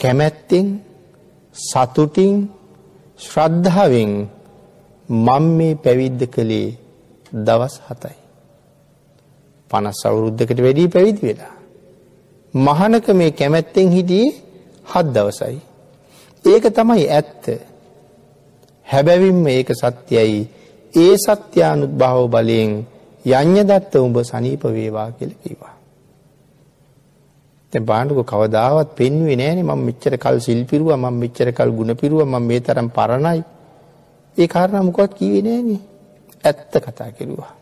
කැමැත්තෙන් 0.00 0.66
සතුටින් 1.54 2.34
ශ්‍රද්ධාවෙන් 3.18 4.12
මං 5.08 5.44
මේ 5.58 5.74
පැවිද්ද 5.76 6.20
කළේ 6.26 6.68
දවස් 7.32 7.74
හතයි. 7.88 8.16
පනස් 9.70 10.00
අවුරුද්ධකට 10.04 10.58
වැඩී 10.58 10.88
පැවිදි 10.88 11.22
වෙලා. 11.22 11.54
මහනක 12.54 13.06
මේ 13.10 13.30
කැමැත්තෙන් 13.32 13.88
හිටියේ 13.90 14.30
හත් 14.86 15.06
දවසයි. 15.08 15.58
ඒක 16.44 16.64
තමයි 16.70 17.04
ඇත්ත. 17.10 17.44
හැබැවින්ම 18.92 19.46
ඒක 19.48 19.70
සත්‍යයි 19.74 20.40
ඒ 20.94 21.14
සත්‍යානුත් 21.18 21.92
භව 21.92 22.24
බලයෙන් 22.28 22.72
යං්ඥ 23.24 23.62
දත්ත 23.64 23.92
උඹ 23.98 24.16
සනීප 24.22 24.62
වේවා 24.68 25.10
කියල 25.10 25.32
කිවා. 25.42 25.74
බාණ්ඩුක 27.72 28.26
කවදාවත් 28.26 28.88
පෙන්වේ 28.92 29.36
නෑන 29.36 29.60
ම 29.60 29.72
මෙච්චර 29.80 30.14
කල් 30.16 30.36
සිල්පිරුව 30.38 30.90
ම 30.94 31.06
මෙච්චර 31.14 31.48
කල් 31.52 31.70
ගුණ 31.70 31.94
පිරුව 31.94 32.20
ම 32.24 32.34
මේ 32.40 32.60
තරම් 32.60 32.88
පරණයි 32.88 33.42
ඒ 34.36 34.46
කාරණ 34.46 34.86
මොකක් 34.86 35.14
කිවේ 35.14 35.42
නෑන 35.42 35.68
ඇත්ත 36.44 36.74
කතා 36.76 37.10
කෙරුවා. 37.10 37.52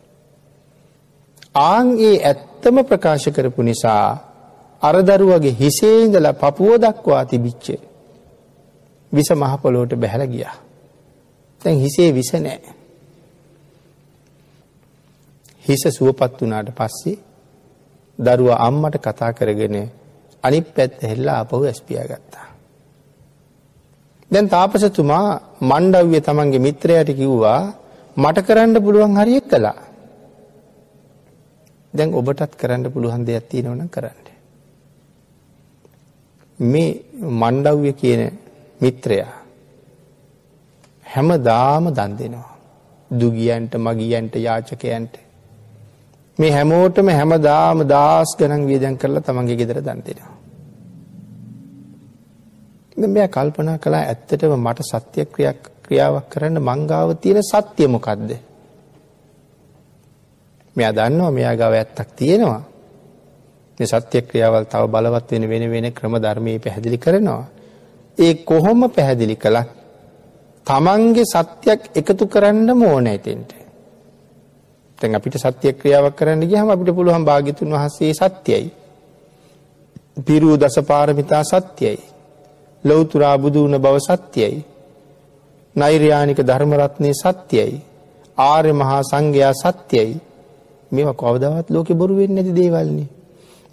ආං 1.54 1.86
ඒ 1.98 2.16
ඇත්තම 2.22 2.76
ප්‍රකාශ 2.82 3.28
කරපු 3.28 3.62
නිසා 3.62 4.06
අරදරුවගේ 4.82 5.52
හිසේඉඳලා 5.52 6.32
පපුුව 6.34 6.74
දක්වා 6.78 7.22
තිබිච්චේ. 7.24 7.80
විස 9.12 9.30
මහපොලෝට 9.32 9.92
බැහැල 9.94 10.26
ගියා. 10.26 10.56
තැන් 11.60 11.76
හිසේ 11.76 12.10
විස 12.14 12.32
නෑ. 12.34 12.60
හිස 15.64 15.82
සුවපත් 15.88 16.40
වනාට 16.40 16.70
පස්සේ 16.72 17.18
දරුව 18.18 18.50
අම්මට 18.58 18.96
කතා 18.98 19.32
කරගෙන 19.32 19.76
අනි 20.44 20.60
පැත් 20.66 20.92
හෙල්ලා 21.02 21.36
අපහු 21.40 21.64
ඇස්පියා 21.64 22.06
ගත්තා. 22.06 22.46
දැන් 24.30 24.48
තාපසතුමා 24.48 25.26
මණ්ඩව්‍ය 25.62 26.20
තමන්ගේ 26.20 26.64
මිත්‍රයට 26.66 27.10
කිව්වා 27.16 27.60
මට 28.16 28.46
කරන්න 28.46 28.76
පුළුවන් 28.76 29.16
හරියෙක් 29.16 29.46
කලා. 29.48 29.80
දැන් 31.94 32.10
ඔබටත් 32.14 32.52
කරන්න 32.56 32.92
පුළුවන් 32.92 33.26
දෙයක් 33.26 33.48
තියෙනවන 33.48 33.88
කරන්න. 33.88 34.26
මේ 36.58 36.90
මණ්ඩව්‍ය 37.32 37.92
කියන 37.92 38.22
මිත්‍රයා 38.80 39.39
හැම 41.10 41.28
දාම 41.42 41.84
දන් 41.90 42.12
දෙනවා. 42.18 42.54
දුගියන්ට 43.10 43.74
මගියන්ට 43.76 44.34
යාචකයන්ට. 44.38 45.14
මේ 46.38 46.50
හැමෝටම 46.50 47.08
හැම 47.10 47.32
දාම 47.42 47.78
දස් 47.84 48.36
ගනන් 48.38 48.62
වියදැන් 48.66 48.98
කරලා 48.98 49.22
තමන්ගේ 49.22 49.56
ගෙදර 49.56 49.78
දන්තෙනවා. 49.80 50.34
මෙය 52.96 53.28
කල්පනා 53.28 53.78
කලා 53.78 54.02
ඇත්තටම 54.02 54.54
මට 54.56 54.78
සත්‍ය 54.84 55.24
ක්‍රියක් 55.26 55.60
ක්‍රියාවක් 55.84 56.26
කරන්න 56.28 56.58
මංගාව 56.60 57.08
තියෙන 57.16 57.42
සත්‍යයමොකක්ද. 57.42 58.30
මෙයා 60.76 60.92
දන්නවා 60.92 61.30
මෙයා 61.30 61.54
ගව 61.56 61.72
ඇත්තක් 61.74 62.10
තියෙනවා. 62.16 62.62
සත්‍ය 63.80 64.22
ක්‍රියාවල් 64.22 64.64
තව 64.64 64.82
බලවත් 64.86 65.30
වෙන 65.32 65.48
වෙන 65.48 65.64
වෙන 65.70 65.86
ක්‍රම 65.92 66.14
ධර්මය 66.16 66.58
පැහැදිලි 66.58 66.98
කරනවා. 66.98 67.44
ඒ 68.18 68.34
කොහොම 68.44 68.80
පැහැදිලි 68.90 69.36
කළත් 69.36 69.79
තමන්ගේ 70.66 71.24
සත්‍යයක් 71.26 71.80
එකතු 71.94 72.24
කරන්න 72.26 72.68
මෝන 72.74 73.06
ඇතෙන්ට. 73.06 73.50
තැන් 74.98 75.14
අපිට 75.14 75.36
සත්‍ය 75.36 75.72
ක්‍රියාවක් 75.72 76.14
කරන්න 76.16 76.42
ගහම 76.42 76.70
අපිට 76.70 76.94
පුළුවන් 76.94 77.24
භාගිතුන් 77.24 77.70
වහන්සේ 77.70 78.12
සත්‍යයි. 78.14 78.66
පිරූ 80.26 80.56
දස 80.56 80.76
පාරමිතා 80.82 81.44
සත්‍යයි. 81.44 81.98
ලොවතුරා 82.84 83.36
බුදුවන 83.38 83.74
බව 83.78 83.96
සත්‍යයි. 84.00 84.64
නෛර්යානික 85.76 86.40
ධර්මරත්නය 86.40 87.12
සත්‍යයි. 87.14 87.82
ආර්ය 88.38 88.72
මහා 88.72 89.00
සංඝයා 89.02 89.54
සත්‍යයි. 89.54 90.20
මෙම 90.92 91.08
කවදවත් 91.12 91.66
ලෝක 91.70 91.88
බොරුවෙන් 91.92 92.32
නැති 92.34 92.52
දේවල්න්නේ. 92.52 93.08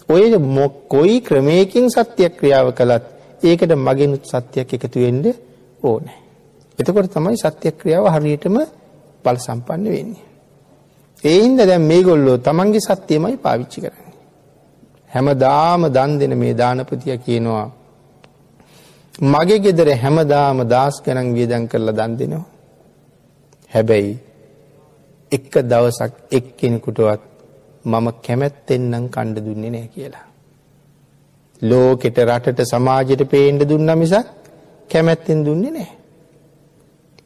ඔය 0.10 0.24
මොක් 0.50 0.74
කොයි 0.88 1.16
ක්‍රමයකින් 1.22 1.86
සත්‍යයක් 1.90 2.34
ක්‍රියාව 2.40 2.68
කළත් 2.72 3.06
ඒකට 3.44 3.72
මගෙනුත් 3.78 4.24
සත්‍යයක් 4.26 4.70
එකතුවෙන්ඩ 4.74 5.26
ඕනෑ. 5.84 6.27
එතකොට 6.80 7.08
තමයි 7.10 7.38
සත්‍ය 7.38 7.70
ක්‍රියාව 7.72 8.06
හරියටම 8.14 8.58
බල 9.26 9.38
සම්පන්න 9.38 9.86
වෙන්නේ. 9.88 10.26
ඒහින්ද 11.24 11.60
දැන් 11.62 11.84
මේගොල්ලෝ 11.84 12.38
තමන්ගේ 12.40 12.86
සත්‍යයමයි 12.88 13.38
පාවිච්චි 13.38 13.80
කරන්නේ. 13.82 14.14
හැමදාම 15.12 15.82
දන් 15.90 16.12
දෙන 16.20 16.34
මේ 16.38 16.54
දානපතිය 16.54 17.18
කියනවා 17.18 17.66
මගේ 19.26 19.60
ගෙදර 19.60 19.90
හැමදාම 19.96 20.60
දාස් 20.66 20.96
ගණන් 21.04 21.34
වියදම් 21.34 21.64
කරලා 21.68 21.94
දන් 21.94 22.14
දෙනවා. 22.18 22.46
හැබැයි 23.72 24.14
එක 25.32 25.54
දවසක් 25.64 26.14
එක්කෙනෙකුටවත් 26.32 27.22
මම 27.86 28.08
කැමැත්තෙන් 28.22 28.84
නම් 28.92 29.06
කණ්ඩ 29.08 29.46
දුන්නේ 29.46 29.72
නෑ 29.72 29.88
කියලා. 29.88 30.26
ලෝකෙට 31.62 32.18
රටට 32.20 32.60
සමාජයට 32.66 33.24
පේන්ඩ 33.26 33.62
දුන්න 33.64 33.90
මිසක් 33.96 34.28
කැමැත්තෙන් 34.90 35.46
දුන්නේ 35.46 35.72
නෑ. 35.72 35.97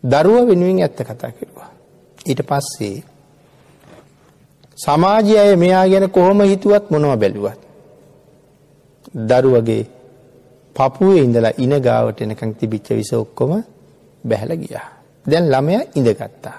දරුව 0.04 0.48
වෙනුවෙන් 0.48 0.82
ඇත්ත 0.82 1.00
කතා 1.00 1.32
කිරුවා. 1.32 1.70
ඊට 2.26 2.42
පස්සේ 2.42 3.04
සමාජය 4.78 5.34
අය 5.38 5.56
මෙයා 5.56 5.86
ගැන 5.88 6.06
කොහොම 6.10 6.42
හිතුවත් 6.44 6.86
මොනව 6.92 7.14
බැලුවත්. 7.16 7.60
දරුවගේ 9.30 9.84
පපුුවේ 10.76 11.24
ඉඳලා 11.24 11.58
ඉන 11.58 11.74
ගාවට 11.80 12.22
එනකං 12.22 12.52
තිබිච්ච 12.54 12.88
විස 12.92 13.12
ඔක්කොම 13.14 13.52
බැහල 14.24 14.52
ගියා. 14.58 14.88
දැන් 15.26 15.46
ළමය 15.50 15.76
ඉඳගත්තා. 15.96 16.58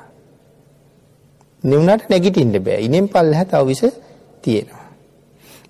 නිවනට 1.64 2.02
නැගිටින්ට 2.10 2.56
බෑ 2.58 2.80
ඉනෙන් 2.80 3.06
පල්ල 3.08 3.34
හැත 3.34 3.54
අවිස 3.54 3.82
තියෙනවා. 4.42 4.86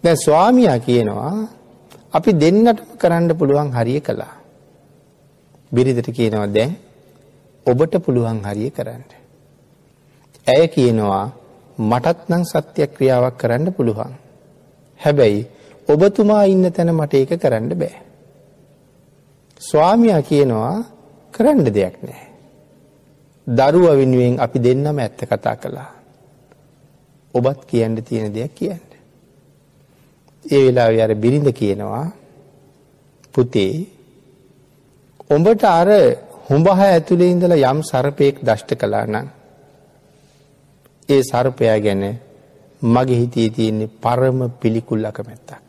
දැන් 0.04 0.16
ස්වාමියා 0.16 0.78
කියනවා 0.78 1.32
අපි 2.12 2.30
දෙන්නටම 2.32 2.96
කරන්න 2.98 3.30
පුළුවන් 3.38 3.70
හරිය 3.70 4.00
කළා. 4.00 4.34
බිරිදට 5.72 6.08
කියනවා 6.10 6.46
දැන් 6.48 6.72
ඔබට 7.66 7.94
පුළුවන් 8.04 8.40
හරිය 8.42 8.70
කරන්න. 8.70 9.04
ඇය 10.46 10.66
කියනවා 10.68 11.24
මටත් 11.80 12.28
නම් 12.28 12.44
සත්‍ය 12.44 12.86
ක්‍රියාවක් 12.86 13.36
කරන්න 13.38 13.72
පුළුවන්. 13.72 14.14
හැබැයි 15.00 15.46
ඔබතුමා 15.88 16.44
ඉන්න 16.44 16.72
තැන 16.72 16.94
මට 16.94 17.14
ඒක 17.14 17.32
කරන්න 17.40 17.68
බෑ. 17.74 17.94
ස්වාමියා 19.60 20.22
කියනවා 20.22 20.74
කරන්න 21.32 21.68
දෙයක් 21.68 21.96
නෑ. 22.02 22.22
දරුව 23.46 23.86
වෙනුවෙන් 23.98 24.40
අපි 24.40 24.58
දෙන්නම 24.58 24.98
ඇත්ත 24.98 25.20
කතා 25.22 25.56
කළා. 25.56 25.90
ඔබත් 27.34 27.60
කියන්න 27.66 27.96
තියෙන 28.02 28.34
දෙයක් 28.34 28.54
කියන්න. 28.54 28.92
ඒ 30.44 30.66
වෙලා 30.66 30.90
අර 31.04 31.14
බිරිඳ 31.14 31.48
කියනවා 31.52 32.06
පුතේ 33.34 33.86
උඹට 35.30 35.64
අර 35.64 35.88
හුඹහ 36.48 36.68
ඇතුළේ 36.80 37.30
ඉඳලා 37.30 37.70
යම් 37.70 37.80
සර්පයෙක් 37.82 38.36
දෂ්ට 38.42 38.70
කළා 38.76 39.06
නම් 39.06 39.26
ඒ 41.08 41.22
සර්පයා 41.22 41.78
ගැන 41.80 42.04
මගේ 42.82 43.16
හිතේ 43.16 43.48
තියෙන්නේ 43.50 43.94
පරම 44.02 44.38
පිළිකුල් 44.60 45.04
අකමැත්තක්. 45.04 45.64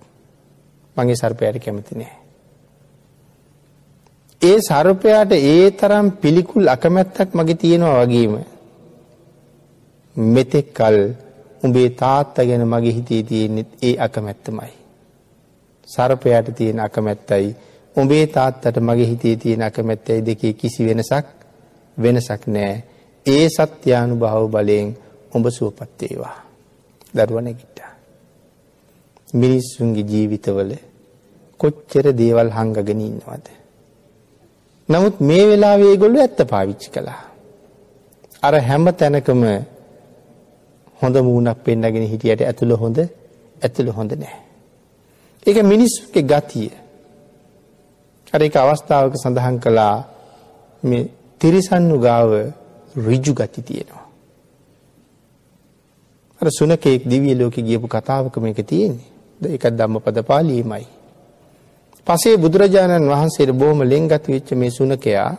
මගේ 0.97 1.15
සර්පයාට 1.15 1.57
කැමති 1.59 1.95
නෑ. 1.95 2.15
ඒ 4.41 4.57
සර්පයාට 4.61 5.31
ඒ 5.33 5.71
තරම් 5.73 6.07
පිළිකුල් 6.13 6.67
අකමැත්තක් 6.67 7.29
මගේ 7.33 7.55
තියෙනවා 7.55 8.05
වගේම 8.05 8.33
මෙතෙක් 10.15 10.67
කල් 10.73 10.97
උඹේ 11.63 11.89
තාත්ත 11.91 12.35
ගැන 12.39 12.65
මගේ 12.67 12.93
හිතේ 12.93 13.23
තියෙන්නෙත් 13.23 13.69
ඒ 13.81 13.95
අකමැත්තමයි. 13.99 14.73
සර්පයාට 15.87 16.47
තියෙන 16.55 16.79
අකමැත්තයි 16.79 17.55
උඹේ 17.95 18.25
තාත්තට 18.27 18.77
මගේ 18.79 19.07
හිතේ 19.07 19.35
තියෙන 19.35 19.61
අකමැත්තයි 19.61 20.21
දෙකේ 20.21 20.53
කිසි 20.53 20.85
වෙනසක් 20.85 21.25
වෙනසක් 21.97 22.47
නෑ. 22.47 22.83
ඒ 23.25 23.45
සත්‍යානු 23.49 24.15
භාව 24.15 24.43
බලයෙන් 24.49 24.87
උඹ 25.33 25.47
සුවපත් 25.49 26.01
වේවා. 26.01 26.37
දරුවා 27.13 27.41
නැගිට්ටා. 27.41 27.91
මිනිස්සුන්ගේ 29.33 30.05
ජීවිතවල 30.05 30.71
කොච්චර 31.59 32.05
දේවල් 32.13 32.49
හංගගෙන 32.49 33.01
ඉන්නවද? 33.01 33.45
නමුත් 34.89 35.15
මේ 35.21 35.43
වෙලාවේ 35.47 35.91
ඒගොල්ලෝ 35.91 36.21
ඇත්ත 36.21 36.39
පාවිච්චි 36.49 36.89
කළා. 36.89 37.21
අර 38.43 38.53
හැම 38.61 38.85
තැනකම 38.93 39.43
හොඳ 40.99 41.15
මූණක් 41.19 41.59
පෙන්නගෙන 41.63 42.05
හිටියට 42.05 42.41
ඇතුළ 42.41 42.73
හොඳ 42.75 42.97
ඇතුළ 43.61 43.89
හොඳ 43.89 44.11
නැහැ. 44.13 44.41
ඒක 45.45 45.57
මිනිස්සුගේ 45.63 46.23
ගතිය. 46.23 46.71
අර 48.33 48.39
ඒක 48.41 48.55
අවස්ථාවක 48.55 49.13
සඳහන් 49.15 49.57
කළා 49.59 49.97
මේ 50.83 51.09
තිරිසන්නු 51.41 51.97
ගාව 51.99 52.31
ඍජු 52.97 53.33
ගති 53.33 53.61
තියෙනවා. 53.61 54.05
අර 56.41 56.47
සුනකෙක් 56.49 57.03
දිවිය 57.03 57.35
ලෝකෙ 57.35 57.61
ගියපු 57.61 57.87
කතාවක 57.87 58.35
මේක 58.37 58.59
තියෙන්නේ. 58.63 59.09
ඒකත් 59.47 59.73
ධම්මපද 59.73 60.17
පාළියේමයි. 60.23 60.85
පසේ 62.07 62.35
බුදුරජාණන් 62.37 63.07
වහන්සේට 63.07 63.51
බොහොම 63.53 63.79
ලෙන්ගත් 63.83 64.25
වෙච්ච 64.25 64.49
මේ 64.53 64.71
සුනකයා 64.71 65.31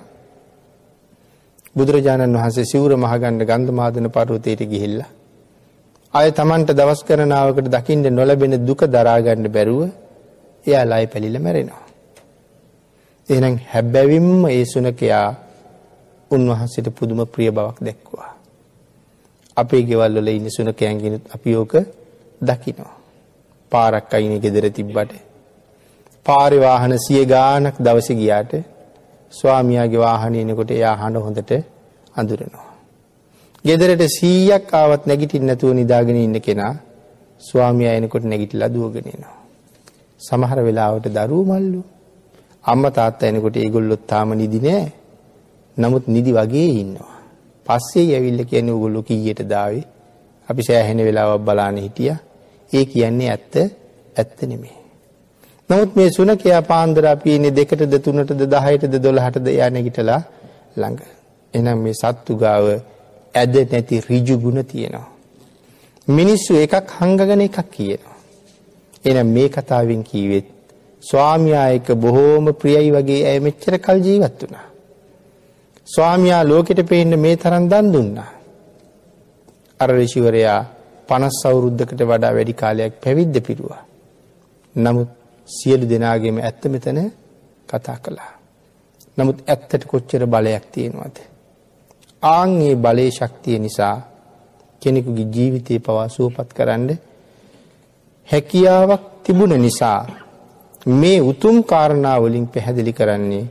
බුදුරජාණන් 1.76 2.36
වහන්සේ 2.36 2.64
සිවුර 2.64 2.92
මහගන්න 2.96 3.42
ගන්ධමාදන 3.42 4.06
පර්වතයට 4.08 4.62
ගිහිල්ලා 4.64 5.10
අය 6.14 6.28
Tamanට 6.32 6.70
දවස් 6.70 7.00
කරනාවකට 7.02 7.68
දකින්න 7.68 8.06
නොලැබෙන 8.10 8.54
දුක 8.60 8.80
දරා 8.86 9.18
ගන්න 9.20 9.48
බැරුව 9.48 9.80
එයා 10.64 10.84
ලයි 10.84 11.06
පැලිලා 11.06 11.42
මැරෙනවා. 11.42 11.83
එහෙනම් 13.28 13.56
හැබැවින්ම 13.72 14.44
ඒ 14.48 14.64
සුනකයා 14.64 15.28
උන්වහන්සේට 16.30 16.88
පුදුම 16.90 17.20
ප්‍රිය 17.26 17.50
බවක් 17.50 17.78
දැක්වුවා. 17.80 18.32
අපේ 19.56 19.82
ගෙවල් 19.82 20.14
වල 20.14 20.28
ඉන්න 20.30 20.48
සුනකයන්ගෙනුත් 20.48 21.24
අපි 21.34 21.50
ඕක 21.54 21.74
දකිනවා. 22.40 22.94
පාරක් 23.72 24.14
අයිනේ 24.14 24.40
ගෙදර 24.40 24.66
තිබ්බට 24.70 25.12
පාරේ 26.26 26.60
වාහන 26.60 26.94
සිය 26.98 27.22
ගාණක් 27.26 27.76
දවසේ 27.78 28.16
ගියාට 28.16 28.52
ස්වාමියාගේ 29.32 30.00
වාහනේ 30.00 30.42
එනකොට 30.42 30.70
එයා 30.70 30.96
හඬ 30.96 31.24
හොඳට 31.26 31.52
අඳුරනවා. 32.14 32.68
ගෙදරට 33.64 34.02
100ක් 34.10 34.70
ආවත් 34.74 35.02
නැගිටින්න 35.06 35.46
නැතුව 35.46 35.72
නිදාගෙන 35.72 36.18
ඉන්න 36.18 36.38
කෙනා 36.40 36.74
ස්වාමියා 37.40 37.94
එනකොට 37.94 38.24
නැගිටලා 38.24 38.68
දුවගෙන 38.68 39.08
එනවා. 39.08 39.36
සමහර 40.20 40.58
වෙලාවට 40.62 41.06
දරුවෝ 41.08 41.48
මල්ලු 41.52 41.80
අම්මා 42.64 42.96
තාත්තා 42.98 43.28
එනකොට 43.28 43.56
ඒගොල්ලොත් 43.56 44.06
තාම 44.06 44.30
නිදි 44.40 44.60
නෑ. 44.66 44.86
නමුත් 45.76 46.04
නිදි 46.08 46.30
වගේ 46.32 46.70
ඉන්නවා. 46.82 47.14
පස්සේ 47.66 48.06
ඇවිල්ල 48.16 48.40
කියන 48.44 48.70
උගොල්ලො 48.70 49.02
කීයට 49.02 49.42
දාවේ 49.48 49.84
අපි 50.48 50.62
සෑහෙන 50.62 51.00
වෙලාවක් 51.06 51.42
බලාන 51.46 51.76
හිටිය 51.76 52.14
ඒ 52.70 52.84
කියන්නේ 52.84 53.30
ඇත්ත 53.30 53.54
ඇත්ත 54.16 54.38
නෙමේ. 54.42 54.76
නමුත් 55.70 55.96
මේ 55.96 56.08
සුනකයා 56.10 56.62
පාන්දර 56.62 57.06
අපිනේ 57.06 57.56
දෙකටද 57.58 57.94
තුනටද 58.04 58.42
දහයටද 58.54 58.94
දොළහටද 59.04 59.46
යනගිටලා 59.48 60.20
ළඟ. 60.76 61.00
එනම් 61.54 61.78
මේ 61.78 61.94
සත්තු 61.94 62.36
ගාව 62.36 62.66
ඇද 63.34 63.54
නැති 63.72 64.02
රිජු 64.08 64.36
ගුණ 64.38 64.64
තියෙනවා. 64.64 65.08
මිනිස්සු 66.08 66.52
එකක් 66.64 66.90
හංගගෙන 66.98 67.40
එකක් 67.40 67.58
කියනවා. 67.70 68.18
එනම් 69.04 69.28
මේ 69.36 69.48
කතාවෙන් 69.48 70.02
කීවෙත් 70.02 70.48
ස්වාමියා 71.10 71.68
එක 71.70 71.88
බොහෝම 71.94 72.46
ප්‍රියයි 72.54 72.90
වගේ 72.90 73.26
ඇය 73.26 73.40
මෙච්චර 73.40 73.74
කල් 73.78 73.98
ජීවත් 74.00 74.38
වුණා. 74.42 74.66
ස්වාමයා 75.86 76.42
ලෝකෙට 76.42 76.80
පේන්න 76.88 77.18
මේ 77.18 77.36
තරන් 77.36 77.68
දන් 77.68 77.92
දුන්නා. 77.92 78.30
අර 79.80 79.90
රිෂිවරයා 79.90 80.60
පනස් 81.08 81.38
අවුරුද්ධකට 81.46 82.00
වඩා 82.02 82.32
වැඩි 82.32 82.54
කාලයක් 82.54 82.94
පැවිද්ද 83.04 83.36
පිරුවා. 83.40 83.82
නමුත් 84.74 85.10
සියලු 85.48 85.86
දෙනාගේම 85.88 86.38
ඇත්ත 86.38 86.64
මෙතන 86.66 86.98
කතා 87.68 87.98
කළා. 87.98 88.32
නමුත් 89.18 89.38
ඇත්තට 89.46 89.84
කොච්චර 89.84 90.22
බලයක් 90.26 90.64
තියෙනවද. 90.72 91.16
ආංගේ 92.22 92.74
බලය 92.76 93.06
ශක්තිය 93.10 93.58
නිසා 93.58 93.96
කෙනෙකුගේ 94.82 95.32
ජීවිතය 95.34 95.78
පවා 95.78 96.08
සුවපත් 96.08 96.50
කරන්න 96.52 96.90
හැකියාවක් 98.28 99.04
තිබුණ 99.24 99.54
නිසා 99.60 100.23
මේ 100.86 101.20
උතුම් 101.22 101.64
කාරණාවලින් 101.64 102.46
පැහැදිලි 102.46 102.92
කරන්නේ 102.92 103.44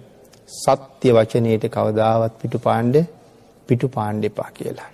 සත්‍ය 0.48 1.10
වචනයට 1.12 1.66
කවදාවත් 1.68 2.34
පිටු 2.40 2.60
පාණ්ඩ 2.60 2.96
පිටු 3.70 3.88
පාණ්ඩ 3.90 4.24
එපා 4.24 4.50
කියලා. 4.52 4.90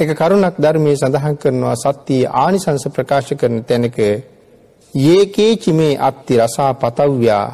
එක 0.00 0.10
කරුණක් 0.12 0.56
ධර්මයේ 0.56 0.96
සඳහන් 0.96 1.36
කරනවා 1.36 1.76
සත්‍යයේ 1.76 2.32
ආනිසංස 2.34 2.84
ප්‍රකාශ 2.88 3.32
කරන 3.34 3.64
තැනක 3.64 3.98
ඒකේචි 4.94 5.72
මේ 5.72 5.98
අත්ති 6.00 6.34
රසා 6.36 6.72
පතව්‍යා 6.74 7.46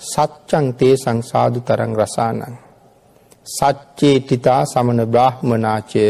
සච්චං 0.00 0.66
තේසං 0.74 1.18
සාදු 1.22 1.60
තරං 1.60 1.92
රසානං 1.94 2.56
සච්චේ 3.46 4.16
ටිතා 4.20 4.62
සමන 4.66 5.00
බ්‍රාහ්මනාචය 5.06 6.06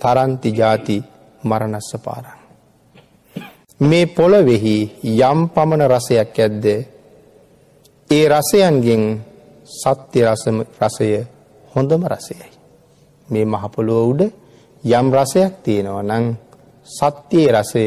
තරන්ති 0.00 0.50
ජාති 0.52 0.96
මරණස්ස 1.42 1.92
පාරං 1.98 2.39
මේ 3.80 4.06
පොළොවෙහි 4.08 4.76
යම් 5.22 5.38
පමණ 5.48 5.82
රසයක් 5.88 6.38
ඇද්ද 6.38 6.64
ඒ 8.10 8.24
රසයන්ගෙන් 8.28 9.04
සත්‍ය 9.72 10.20
රසය 10.80 11.10
හොඳම 11.74 12.02
රසයයි. 12.06 12.50
මේ 13.28 13.46
මහපොළුව 13.46 14.08
උඩ 14.10 14.20
යම් 14.84 15.06
රසයක් 15.12 15.52
තියෙනවා 15.64 16.02
නං 16.10 16.26
සත්‍යයේ 16.88 17.52
රසය 17.52 17.84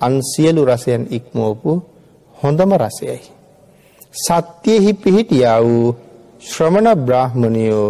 අන් 0.00 0.14
සියලු 0.22 0.62
රසයන් 0.64 1.02
ඉක්මෝපු 1.10 1.72
හොඳම 2.36 2.70
රසයයි. 2.76 3.20
සත්‍යයෙහි 4.16 4.92
පිහිටියා 4.94 5.60
වූ 5.60 5.96
ශ්‍රමණ 6.42 6.88
බ්‍රාහ්මණයෝ 6.98 7.88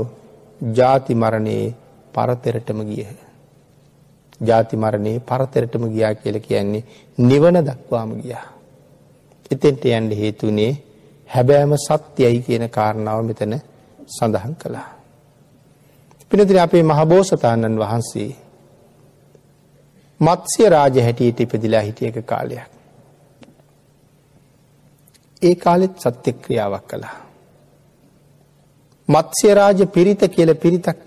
ජාතිමරණයේ 0.72 1.74
පරතරටම 2.14 2.80
ගියහ. 2.84 3.23
ජාතිමරණයේ 4.40 5.20
පරතරටම 5.20 5.84
ගියා 5.88 6.14
කියල 6.14 6.40
කියන්නේ 6.40 6.84
නිවන 7.18 7.56
දක්වාම 7.60 8.10
ගියා. 8.20 8.46
එතෙන්ට 9.50 9.84
යන්ඩ 9.86 10.12
හේතුනේ 10.12 10.72
හැබෑම 11.30 11.72
සත්‍යයි 11.78 12.38
කියන 12.40 12.68
කාරණාව 12.70 13.24
මෙතන 13.24 13.54
සඳහන් 14.08 14.54
කළා. 14.56 14.88
පිනතින 16.30 16.60
අපේ 16.60 16.82
මහබෝසතාණන් 16.84 17.80
වහන්සේ 17.80 18.30
මත්ස්‍ය 20.20 20.68
රාජ 20.68 20.96
හැටියට 21.00 21.40
ඉපදිලා 21.40 21.82
හිටියක 21.82 22.16
කාලයක්. 22.24 22.70
ඒ 25.42 25.54
කාලෙත් 25.56 25.94
සත්‍ය 25.98 26.32
ක්‍රියාවක් 26.34 26.86
කළා. 26.86 27.16
මත්ස්‍යරාජ 29.08 29.86
පිරිත 29.86 30.22
කියල 30.28 30.54
පිරිතක් 30.56 30.98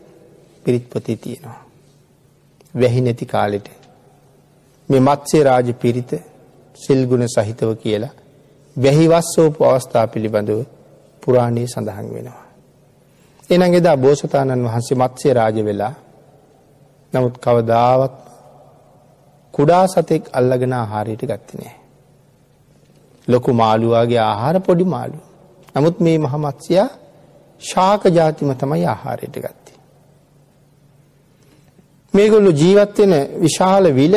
පිරිත්පොතේ 0.65 1.15
තියෙනවා. 1.17 1.66
වැහි 2.79 3.01
නැති 3.01 3.25
කාලෙට. 3.25 3.67
මේ 4.89 4.99
මත්සේ 4.99 5.43
රාජ 5.43 5.69
පිරිත 5.75 6.11
සිල්ගුණ 6.75 7.25
සහිතව 7.27 7.71
කියලා 7.75 8.13
වැහිවස්සෝපු 8.75 9.63
අවස්ථා 9.63 10.07
පිළිබඳව 10.07 10.59
පුරාණයේ 11.23 11.67
සඳහන් 11.67 12.07
වෙනවා. 12.13 12.45
එනගෙදා 13.49 13.97
බෝසතාණන් 13.97 14.65
වහන්සේ 14.65 14.97
මත්සේ 14.97 15.33
රාජ 15.33 15.57
වෙලා 15.65 15.93
නමුත් 17.13 17.35
කවදාවත් 17.37 18.15
කුඩා 19.53 19.85
සතෙක් 19.87 20.23
අල්ලගෙන 20.33 20.73
ආහාරයට 20.73 21.23
ගත්තිනෑ. 21.23 21.75
ලොකු 23.27 23.53
මාළුවාගේ 23.53 24.21
ආහාර 24.21 24.59
පොඩි 24.61 24.85
මාළු. 24.85 25.19
නමුත් 25.75 25.99
මේ 25.99 26.17
මහමත්සයා 26.17 26.89
ශාක 27.61 28.03
ජාතිම 28.09 28.55
තමයි 28.55 28.85
ආහාරයට 28.85 29.35
ගත්තේ. 29.35 29.66
මේගොල්ලු 32.17 32.51
ජීවත්වෙන 32.53 33.13
විශාල 33.39 33.85
විල 33.91 34.15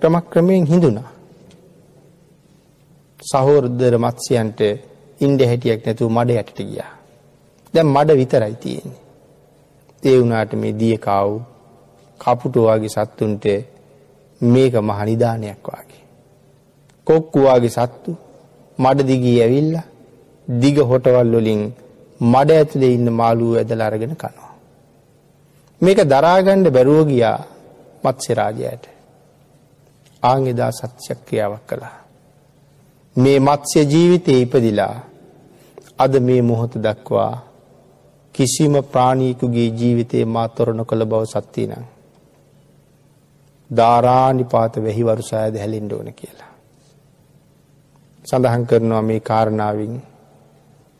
ක්‍රමක්‍රමයෙන් 0.00 0.64
හිඳුනා. 0.66 1.10
සහෝර්දර 3.20 3.94
මත්ස්‍යයන්ට 3.98 4.60
ඉන්ඩ 5.20 5.40
හැටියක් 5.42 5.80
නැතුව 5.86 6.10
මඩ 6.10 6.30
යටට 6.34 6.58
ගියා. 6.62 6.92
දැම් 7.74 7.88
මඩ 7.88 8.18
විතරයි 8.20 8.54
තියෙන්නේ. 8.56 9.00
ඒ 10.02 10.16
වුනාට 10.18 10.52
මේ 10.54 10.72
දියකාව් 10.74 11.30
කපුටුවාගේ 12.20 12.94
සත්තුන්ට 12.96 13.44
මේක 14.40 14.74
මහනිධානයක් 14.82 15.68
වගේ. 15.68 16.02
කොක්කුවාගේ 17.06 17.74
සත්තු 17.78 18.10
මඩ 18.78 19.06
දිගී 19.06 19.38
ඇවිල්ල 19.40 19.74
දිග 20.48 20.76
හොටවල් 20.90 21.34
වලින් 21.34 21.62
මඩ 22.20 22.50
ඇතුළේ 22.52 22.94
ඉන්න 22.94 23.08
මාළුව 23.12 23.52
ඇදල 23.54 23.80
අරගෙන 23.80 24.16
කනවා. 24.16 24.41
මේක 25.82 25.98
දරාගණ්ඩ 26.04 26.66
බැරුව 26.68 27.08
ගියා 27.08 27.38
මත්ස්‍යරාජයට. 28.04 28.84
ආංගෙදා 30.22 30.70
සත්‍යක්‍රියාවක් 30.72 31.64
කළා. 31.66 31.96
මේ 33.16 33.38
මත්ස්‍ය 33.40 33.80
ජීවිතය 33.84 34.32
ඉපදිලා 34.40 34.96
අද 35.98 36.14
මේ 36.20 36.42
මොහොත 36.42 36.74
දක්වා 36.76 37.32
කිසිම 38.34 38.74
ප්‍රාණීකුගේ 38.84 39.68
ජීවිතයේ 39.70 40.24
මාතොරණ 40.26 40.84
කළ 40.84 41.04
බව 41.04 41.22
සත්තිනම්. 41.24 41.84
ධාරානිපාත 43.70 44.74
වැහි 44.76 45.02
වරුසායද 45.02 45.54
හැලින්ඩ 45.56 45.92
ඕන 45.92 46.08
කියලා. 46.12 46.52
සඳහන් 48.24 48.66
කරනවා 48.66 49.02
මේ 49.02 49.20
කාරණාවින් 49.22 49.94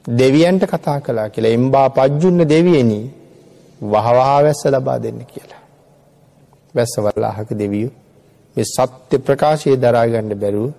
දෙවියන්ට 0.05 0.64
කතා 0.66 1.01
කලා 1.01 1.28
කියලා 1.28 1.53
එම්බා 1.53 1.89
පජ්ජුන්න 1.91 2.49
දෙවියනී 2.49 3.05
වහවා 3.83 4.39
වැස්ස 4.41 4.62
ලබා 4.66 4.99
දෙන්න 4.99 5.20
කියලා. 5.24 5.62
වැස්ස 6.74 6.95
වල්ලාහක 6.99 7.51
දෙවියු 7.55 7.91
මේ 8.57 8.66
සත්‍ය 8.66 9.16
ප්‍රකාශය 9.18 9.76
දරාගන්න 9.76 10.33
බැරුව 10.37 10.70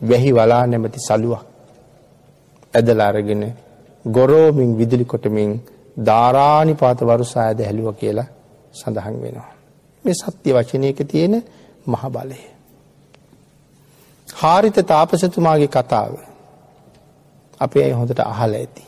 වැහි 0.00 0.30
වලා 0.32 0.64
නැමති 0.66 1.00
සලුවක් 1.00 1.42
ඇදලාරගෙන 2.74 3.42
ගොරෝමින් 4.04 4.70
විදුලි 4.78 5.04
කොටමින් 5.04 5.50
ධාරානි 5.98 6.74
පාත 6.74 7.00
වරුසායද 7.02 7.60
හැලුව 7.60 7.88
කියලා 7.94 8.28
සඳහන් 8.74 9.16
වෙනවා. 9.22 9.52
මේ 10.04 10.14
සත්‍ය 10.14 10.50
වචනයක 10.50 10.98
තියෙන 11.04 11.34
මහ 11.86 12.02
බලය. 12.08 12.40
හාරිත 14.28 14.76
තාපසතුමාගේ 14.84 15.68
කතාව 15.68 16.12
අපේ 17.60 17.84
අයි 17.84 17.92
හොඳට 17.92 18.20
අහල 18.22 18.52
ඇති. 18.54 18.84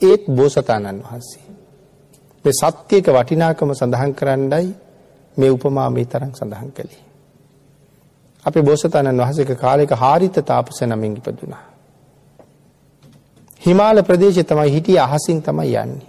ඒත් 0.00 0.22
බෝසතාණන් 0.28 1.02
වහන්සේ. 1.02 1.49
මේ 2.44 2.52
සත්‍යයක 2.54 3.06
වටිනාකම 3.08 3.72
සඳහන් 3.74 4.12
කරන්නයි 4.14 4.68
මේ 5.36 5.50
උපමා 5.50 5.90
මේ 5.90 6.04
තරම් 6.06 6.32
සඳහන් 6.32 6.70
කළේ. 6.72 7.02
අපේ 8.44 8.62
බෝසතාණන් 8.62 9.20
වහසක 9.20 9.50
කාලෙක 9.56 9.90
හාරිත 9.92 10.36
තාපස 10.44 10.80
නමින් 10.82 11.16
ඉපදුනා. 11.16 11.64
හිමාල 13.60 14.02
ප්‍රදේශය 14.02 14.44
තමයි 14.44 14.70
හිටිය 14.70 14.98
අහසින් 14.98 15.42
තමයි 15.42 15.74
යන්නේ. 15.76 16.08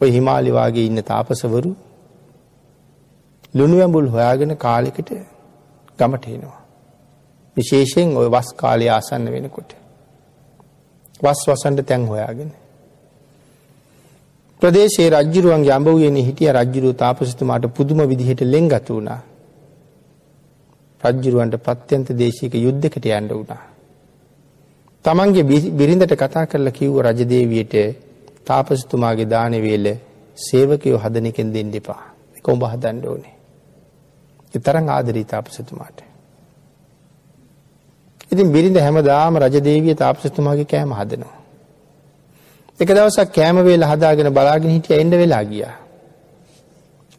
ඔය 0.00 0.10
හිමාලිවාගේ 0.12 0.86
ඉන්න 0.86 1.02
තාපසවරු 1.04 1.72
ලුණුවැඹුල් 3.54 4.08
හොයාගෙන 4.08 4.56
කාලෙකට 4.56 5.10
ගමට 5.98 6.26
එනවා. 6.28 6.60
විශේෂයෙන් 7.56 8.16
ඔය 8.16 8.28
වස් 8.28 8.48
කාලය 8.54 8.88
ආසන්න 8.88 9.32
වෙනකොට. 9.32 9.70
වස් 11.22 11.40
වසන්ට 11.48 11.86
තැන් 11.86 12.06
හොයාගෙන. 12.06 12.50
ප්‍රදේශයේ 14.62 15.10
රජ්ජුරුවන්ගේ 15.12 15.72
අඹවුවෙන 15.72 16.16
හිටිය 16.18 16.50
රජ්ජුරුව 16.50 16.92
තාපසතුමාට 16.94 17.64
පුදුම 17.70 18.00
විදිහට 18.04 18.42
ලෙංගත 18.44 18.88
වුණා. 18.88 19.20
රජ්ජුරුවන්ට 21.02 21.56
ප්‍රත්‍යන්ත 21.58 22.08
දේශයක 22.14 22.54
යුද්ධකට 22.56 23.06
යන්න 23.10 23.30
වුණා. 23.30 23.62
තමන්ගේ 25.04 25.44
බිරිඳට 25.72 26.14
කතා 26.14 26.44
කරලා 26.46 26.72
කිව්ව 26.72 27.00
රජදේවියට 27.00 27.74
තාපසතුමාගේ 28.44 29.26
දානවේල 29.26 29.86
සේවකයෝ 30.38 30.98
හදන 30.98 31.26
එකෙන් 31.26 31.52
දෙන්න 31.52 31.74
එපා. 31.74 32.02
එක 32.36 32.46
උඹ 32.46 32.62
හදන්න 32.64 33.02
ඕනේ. 33.06 33.34
තරං 34.54 34.88
ආදරී 34.90 35.26
තාපසතුමාට. 35.26 35.98
ඉතින් 38.30 38.52
බිරිඳ 38.52 38.76
හැමදාම 38.78 39.38
රජදේවිය 39.38 39.94
තාපසතුමාගේ 39.96 40.64
කෑම 40.66 40.92
හදනවා. 40.92 41.39
එක 42.80 42.88
දවසක් 42.88 43.28
කෑම 43.30 43.58
වේල 43.60 43.82
හදාගෙන 43.84 44.28
බලාගෙන 44.30 44.70
හිටිය 44.70 44.96
එන්ඩ 44.96 45.14
වෙලා 45.14 45.44
ගියා. 45.44 45.74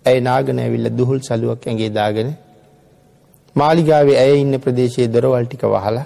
ඇයි 0.05 0.21
නාගන 0.21 0.59
ඇවිල්ල 0.59 0.89
දුහුල් 0.91 1.19
සලුවක් 1.21 1.65
ඇගේ 1.65 1.91
දාගෙන 1.91 2.29
මාලිගාවේ 3.55 4.17
ඇය 4.17 4.39
ඉන්න 4.39 4.59
ප්‍රදේශයේ 4.59 5.07
දොරවල් 5.07 5.45
ටික 5.45 5.63
වහලා 5.67 6.05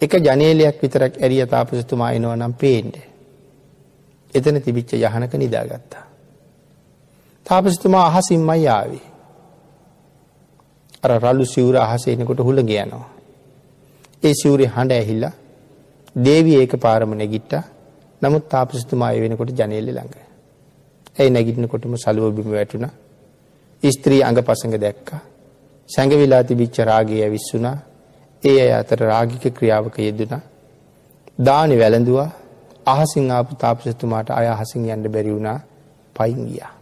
එක 0.00 0.12
ජනේලයක් 0.18 0.76
විතරක් 0.80 1.18
ඇරිය 1.18 1.44
තාපසතුමා 1.46 2.12
එනවා 2.12 2.36
නම් 2.36 2.54
පේන්ඩ. 2.54 2.94
එතන 4.32 4.56
තිබිච්ච 4.58 4.92
යහනක 4.94 5.32
නිදාගත්තා. 5.34 6.04
තාපසතුමා 7.46 8.06
අහසින්මයි 8.08 8.62
යාවේ. 8.62 9.02
අර 11.02 11.10
රල්ලු 11.18 11.44
සිවුර 11.46 11.76
අහසේනකොට 11.78 12.40
හුළ 12.40 12.62
ගයනවා. 12.62 13.08
ඒ 14.22 14.34
සිවුරේ 14.34 14.66
හඬ 14.66 14.92
ඇහිල්ලා 14.92 15.34
දේවී 16.16 16.56
ඒක 16.56 16.74
පාරම 16.78 17.14
නැගිට්ටා 17.14 17.62
නමුත් 18.22 18.48
තාපසතුමා 18.48 19.12
වෙනකොට 19.16 19.52
ජනේලෙ 19.52 19.92
ළඟ. 19.92 20.14
ඇයි 21.16 21.30
නැගිටිනකොටම 21.30 21.94
සලුව 21.96 22.34
බිම 22.34 22.50
වැටුණ. 22.50 22.88
ස්ත්‍රී 23.82 24.22
අඟ 24.22 24.40
පසඟ 24.40 24.76
දැක්ක. 24.76 25.08
සැඟවිලා 25.90 26.42
තිබිච්ච 26.44 26.76
රාගය 26.80 27.22
ඇවිස්සුනා 27.22 27.76
ඒ 28.42 28.58
අය 28.60 28.72
අතර 28.72 29.00
රාගික 29.02 29.44
ක්‍රියාවක 29.54 29.96
යෙදුන. 29.98 30.32
දානි 31.38 31.76
වැළඳවා 31.78 32.30
අහසිං 32.86 33.30
ආපු 33.30 33.54
තාපසතුමාට 33.54 34.30
අය 34.30 34.46
අහසිං 34.46 34.84
යන්න 34.86 35.08
බැරි 35.08 35.32
වුණා 35.34 35.58
පයින් 36.16 36.42
ගියා. 36.46 36.72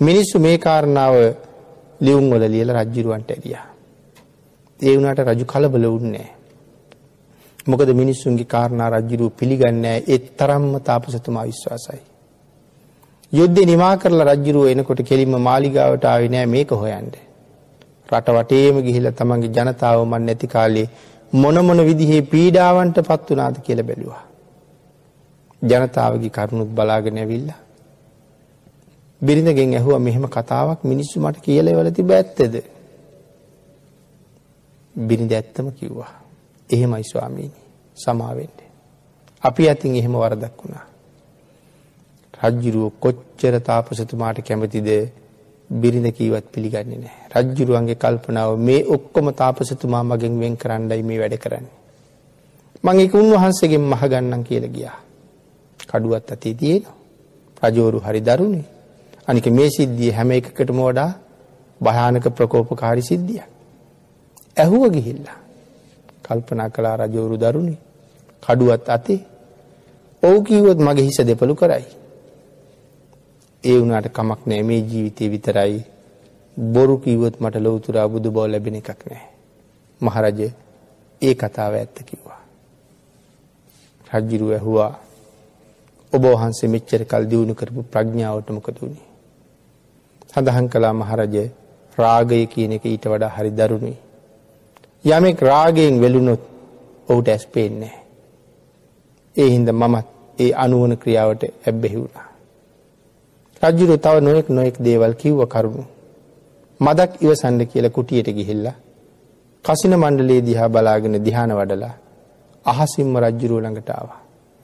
මිනිස්සු 0.00 0.38
මේ 0.38 0.58
කාරණාව 0.58 1.14
ලියුම් 2.00 2.26
වල 2.30 2.44
ලියල 2.48 2.70
රජ්ජිරුවන්ට 2.70 3.30
ඇරියා. 3.30 3.66
ඒ 4.80 4.94
වුණට 4.96 5.20
රජු 5.20 5.44
කලබල 5.44 5.84
උන්නේ. 5.88 6.28
මොකද 7.66 7.90
මිනිස්සුන්ගේ 7.92 8.44
කාරණා 8.44 8.88
රජ්ජිරුව 8.90 9.30
පිළිගන්නෑ 9.32 10.00
එත් 10.06 10.24
තරම්ම 10.38 10.72
තාපසතුමා 10.80 11.44
විශ්වාසයි. 11.44 12.00
යුද්ධ 13.32 13.60
නිමා 13.64 13.94
කරලා 13.96 14.26
රජ්ජිරුව 14.30 14.66
එනකොට 14.66 15.00
කෙලින්ම 15.02 15.36
මාලිගාවට 15.40 16.04
ආවේ 16.04 16.28
නෑ 16.28 16.46
මේක 16.46 16.70
හොයන්ට. 16.72 17.16
රට 18.08 18.28
වටේම 18.30 18.76
ගිහිල 18.82 19.10
තමන්ගේ 19.12 19.52
ජනතාව 19.56 20.00
මන් 20.02 20.22
නැති 20.22 20.46
කාලේ 20.46 20.88
මොන 21.32 21.58
මොන 21.60 21.80
විදිහේ 21.80 22.22
පීඩාවන්ට 22.24 22.98
පත් 23.02 23.28
වනාද 23.30 23.56
කියල 23.60 23.82
බැලුවා. 23.82 24.22
ජනතාවගේ 25.62 26.30
කරුණුත් 26.30 26.70
බලාගෙන 26.70 27.18
ඇවිල්ලා. 27.18 27.60
බිරිඳගෙන් 29.22 29.72
ඇහුව 29.74 29.96
මෙහෙම 30.00 30.26
කතාවක් 30.28 30.84
මිනිස්සු 30.84 31.20
මට 31.20 31.40
කියලවල 31.40 31.90
තිබ 31.92 32.10
ඇත්තද. 32.10 32.54
බිරිඳ 34.94 35.32
ඇත්තම 35.32 35.72
කිව්වා. 35.72 36.23
එහෙමයි 36.70 37.04
ස්වාමීනි 37.04 37.60
සමාවෙන්ට. 37.96 38.58
අපි 39.42 39.68
ඇතින් 39.68 39.96
එහෙම 39.96 40.14
වරදක් 40.14 40.56
වුණා. 40.58 40.86
රජ්ජුරුව 42.34 42.92
කොච්චර 43.00 43.54
තාපසතුමාට 43.60 44.38
කැමතිද 44.40 44.88
බිරිඳ 45.70 46.08
කීවත් 46.10 46.46
පිළිගන්නේ 46.48 46.98
නෑ. 46.98 47.16
රජ්ජුරුවන්ගේ 47.34 47.96
කල්පනාව 47.96 48.50
මේ 48.58 48.80
ඔක්කොම 48.86 49.26
තාපසතුමා 49.32 50.04
මගෙන් 50.04 50.34
වෙන් 50.40 50.56
කරන්නයි 50.56 51.02
මේ 51.02 51.18
වැඩ 51.18 51.36
කරන්නේ. 51.36 51.76
මං 52.84 53.00
එක 53.00 53.14
උන්වහන්සේගෙන් 53.14 53.84
මහගන්නම් 53.84 54.42
කියල 54.42 54.64
ගියා. 54.68 54.98
කඩුවත් 55.80 56.32
අතේ 56.32 56.54
තියෙන. 56.54 56.84
රජෝරු 57.62 57.98
හරි 58.00 58.20
දරුණේ. 58.20 58.66
අනික 59.26 59.46
මේ 59.48 59.70
සිද්ධිය 59.70 60.12
හැම 60.12 60.30
එකකටම 60.32 60.80
වඩා 60.80 61.10
භයානක 61.80 62.26
ප්‍රකෝපකාරි 62.30 63.02
සිද්ධිය. 63.02 63.42
ඇහුව 64.56 64.84
ගිහිල්ලා. 64.90 65.43
කල්පනා 66.24 66.68
කලා 66.70 66.96
රජෝරු 66.98 67.36
දරුණේ. 67.36 67.78
කඩුවත් 68.42 68.88
අතේ. 68.88 69.20
ඔවු 70.22 70.38
කීවොත් 70.42 70.78
මගේ 70.78 71.04
හිස 71.04 71.18
දෙපළු 71.20 71.54
කරයි. 71.54 71.86
ඒ 73.64 73.76
වුණට 73.78 74.08
කමක් 74.08 74.40
නෑ 74.46 74.62
මේ 74.62 74.80
ජීවිතය 74.82 75.28
විතරයි 75.28 75.80
බොරු 76.56 76.98
කිවොත් 76.98 77.40
මට 77.40 77.56
ලොවතුරා 77.58 78.08
බුදු 78.08 78.30
බෝ 78.30 78.46
ලැබෙන 78.46 78.74
එකක් 78.74 79.00
නෑ. 79.04 79.24
මහරජ 80.00 80.40
ඒ 81.22 81.34
කතාව 81.34 81.74
ඇත්ත 81.74 81.98
කිව්වා. 82.02 82.40
රජ්ජිරු 84.10 84.46
ඇහුවා 84.50 84.92
ඔබ 86.12 86.22
වහන්සේ 86.24 86.68
මෙච්චර 86.68 87.02
කල් 87.04 87.24
දියුණු 87.24 87.54
කරපු 87.54 87.82
ප්‍රඥාවට 87.84 88.48
මොකද 88.50 88.76
වුණේ. 88.80 89.08
සඳහන් 90.30 90.66
කලා 90.68 90.94
මහරජ 90.94 91.36
රාගය 91.98 92.46
කියන 92.46 92.72
එක 92.72 92.84
ඊට 92.84 93.04
වඩා 93.04 93.34
හරි 93.36 93.50
දරුණුයි. 93.50 93.96
යමෙක් 95.04 95.40
රාගයෙන් 95.42 96.00
වෙලුනොත් 96.00 96.42
ඔහුට 97.08 97.28
ඇස් 97.28 97.46
පේන්නේ. 97.46 97.94
ඒ 99.36 99.48
හින්ද 99.50 99.68
මමත් 99.72 100.06
ඒ 100.38 100.52
අනුවන 100.54 100.96
ක්‍රියාවට 100.96 101.42
ඇබ්බෙහි 101.44 101.96
වුණා. 101.96 102.28
රජ්ජුරු 103.62 103.96
තව 103.96 104.16
නොයෙක් 104.20 104.48
නොයෙක් 104.48 104.76
දේවල් 104.78 105.14
කිව්ව 105.14 105.40
කරුණු. 105.46 105.84
මදක් 106.80 107.22
ඉවසන්ඩ 107.22 107.62
කියල 107.66 107.90
කුටියට 107.90 108.28
ගිහිල්ලා. 108.28 108.76
කසින 109.64 109.94
මණ්ඩලේ 109.94 110.40
දිහා 110.40 110.68
බලාගෙන 110.68 111.24
දිහාන 111.24 111.52
වඩලා 111.52 111.94
අහසිම්ම 112.66 113.14
රජ්ජුරුව 113.18 113.60
ළඟටාව. 113.60 114.08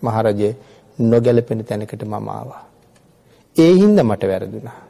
මහරජය 0.02 0.50
නොගැලපෙන 0.98 1.64
තැනකට 1.64 2.02
මමාවා. 2.04 2.62
ඒ 3.56 3.72
හින්ද 3.74 3.98
මට 4.00 4.22
වැරදුනා. 4.24 4.80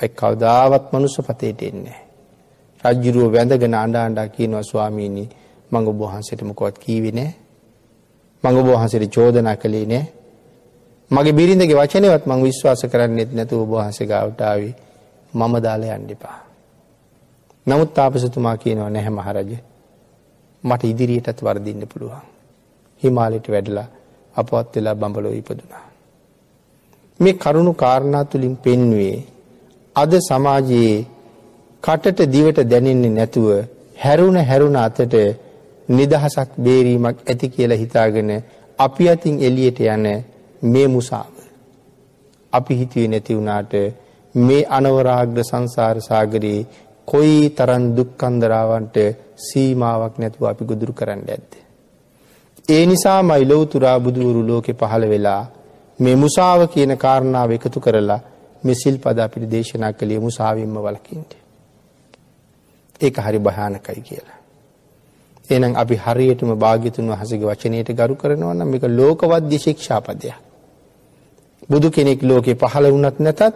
ඇ 0.00 0.08
කවදාවත් 0.10 0.84
මනුස්ස 0.92 1.16
පතේට 1.22 1.62
එන්නේ. 1.62 2.03
රජ්ජුරුව 2.84 3.32
වැඳගෙන 3.32 3.74
අඩාන්ඩා 3.76 4.28
කියනවා 4.28 4.62
ස්වාමීණී 4.62 5.28
මඟ 5.72 5.92
බොහන්සට 5.92 6.42
මොකොත් 6.42 6.78
කීවිනෑ 6.78 7.32
මඟ 8.44 8.62
බෝහන්සට 8.62 9.04
චෝදනා 9.10 9.56
කළේ 9.56 9.86
නෑ 9.86 10.04
මගේ 11.10 11.32
බිරිඳගේ 11.32 11.76
වචනවත් 11.76 12.26
මං 12.26 12.42
විශ්වාස 12.42 12.82
කරන්නෙත් 12.86 13.30
නැතුව 13.32 13.62
බහන්සේ 13.66 14.06
ගවටාවේ 14.06 14.74
මම 15.34 15.54
දාල 15.60 15.82
යන්ඩිපා. 15.84 16.38
නමුත් 17.66 17.90
තාපසතුමා 17.92 18.56
කියනවා 18.56 18.90
නැහැ 18.90 19.10
මහරජ 19.10 19.50
මට 20.64 20.82
ඉදිරියටත් 20.84 21.38
වර්දින්න 21.40 21.82
පුළුවන්. 21.86 22.24
හිමාලෙට 23.02 23.46
වැඩලා 23.48 23.88
අපවත් 24.36 24.72
වෙලා 24.74 24.94
බඹලෝ 24.94 25.32
ඉපදුනා. 25.32 25.84
මේ 27.20 27.34
කරුණු 27.34 27.72
කාරණා 27.74 28.24
තුළින් 28.24 28.56
පෙන්වේ 28.56 29.16
අද 29.96 30.12
සමාජයේ 30.20 31.06
කටට 31.84 32.20
දිවට 32.28 32.58
දැනෙන්නේ 32.64 33.10
නැතුව 33.10 33.48
හැරුණ 33.96 34.38
හැරුණ 34.42 34.76
අතට 34.78 35.14
නිදහසක් 35.88 36.50
බේරීමක් 36.58 37.18
ඇති 37.22 37.48
කියලා 37.48 37.76
හිතාගෙන 37.76 38.30
අපි 38.78 39.08
අතින් 39.08 39.36
එලියට 39.40 39.80
යන 39.86 40.06
මේ 40.64 40.88
මුසාව. 40.88 41.34
අපි 42.52 42.72
හිතුවේ 42.74 43.08
නැති 43.08 43.36
වුණාට 43.36 43.74
මේ 44.34 44.62
අනවරාග්‍ර 44.70 45.38
සංසාර 45.42 45.96
සාගරයේ 46.00 46.66
කොයි 47.08 47.50
තරන් 47.50 47.84
දුක්කන්දරාවන්ට 47.96 48.96
සීමාවක් 49.38 50.14
නැතුව 50.18 50.44
අපි 50.44 50.64
ගොදුරු 50.64 50.92
කරන්න 50.92 51.22
ඇද්ද. 51.28 51.52
ඒ 52.68 52.84
නිසා 52.86 53.20
මයි 53.22 53.44
ලොවතුරා 53.44 53.98
බුදුවරු 54.00 54.40
ලෝකෙ 54.42 54.72
පහළ 54.74 55.04
වෙලා 55.08 55.42
මේ 55.98 56.16
මුසාව 56.16 56.60
කියන 56.68 56.92
කාරණාව 56.96 57.50
එකතු 57.52 57.78
කරලා 57.80 58.20
මෙසිල් 58.62 58.96
පද 58.98 59.18
අපිට 59.20 59.50
දේශනා 59.50 59.92
කළේ 59.92 60.20
මුසාවින්ම 60.20 60.76
වලකින්ට. 60.80 61.43
ඒක 63.00 63.16
හරි 63.18 63.38
භයානකයි 63.40 64.00
කියලා. 64.00 64.38
එනම් 65.46 65.74
අපි 65.74 65.96
හරියටම 65.96 66.50
භාගිතුන් 66.56 67.10
වහසගේ 67.10 67.46
වචනයට 67.46 67.88
ගරු 67.92 68.14
කරනවන්න 68.14 68.66
මේක 68.66 68.84
ලෝකවද්‍ය 68.90 69.58
ශික්ෂාපදයක්. 69.58 70.34
බුදු 71.68 71.90
කෙනෙක් 71.90 72.22
ලෝකෙ 72.22 72.54
පහළ 72.54 72.86
වුණත් 72.86 73.18
නැතත් 73.20 73.54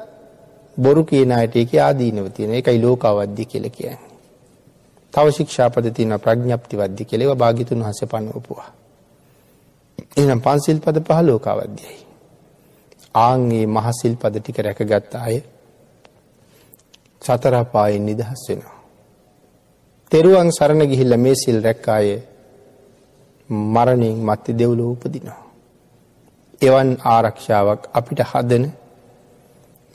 බොරු 0.78 1.04
කියන 1.04 1.32
අයට 1.32 1.56
ඒක 1.56 1.72
ආදීනව 1.76 2.26
තියෙන 2.30 2.52
එකයි 2.52 2.78
ලෝකවද්‍ය 2.78 3.44
කියල 3.44 3.70
කියන්නේ. 3.70 4.08
තව 5.12 5.26
ශික්ෂාපද 5.30 5.86
තියන 5.90 6.12
ප්‍රඥප්ති 6.16 6.76
වද්‍ය 6.76 7.04
කෙලෙව 7.04 7.30
භාගිතුන් 7.34 7.82
හස 7.82 8.00
පනුවපුවා. 8.04 8.70
එනම් 10.16 10.40
පන්සිල් 10.40 10.78
පද 10.78 10.96
පහ 11.00 11.20
ලෝකාවද්‍යයි. 11.22 11.98
ආන්ගේ 13.16 13.66
මහසිල් 13.68 14.14
පද 14.16 14.34
ටික 14.38 14.58
රැකගත්ත 14.58 15.12
අය 15.16 15.36
සතරපායෙන් 17.22 18.04
නිදහස් 18.04 18.42
වෙනවා. 18.48 18.77
තෙරුවන් 20.12 20.48
සරණ 20.48 20.82
ගිහිල්ල 20.90 21.14
මේ 21.16 21.34
සිල් 21.34 21.58
රැක්කාය 21.62 22.06
මරණයෙන් 23.70 24.20
මත්ති 24.20 24.52
දෙව්ලෝ 24.52 24.90
උපදිනවා. 24.92 25.42
එවන් 26.60 26.90
ආරක්ෂාවක් 27.06 27.82
අපිට 27.92 28.20
හදන 28.22 28.64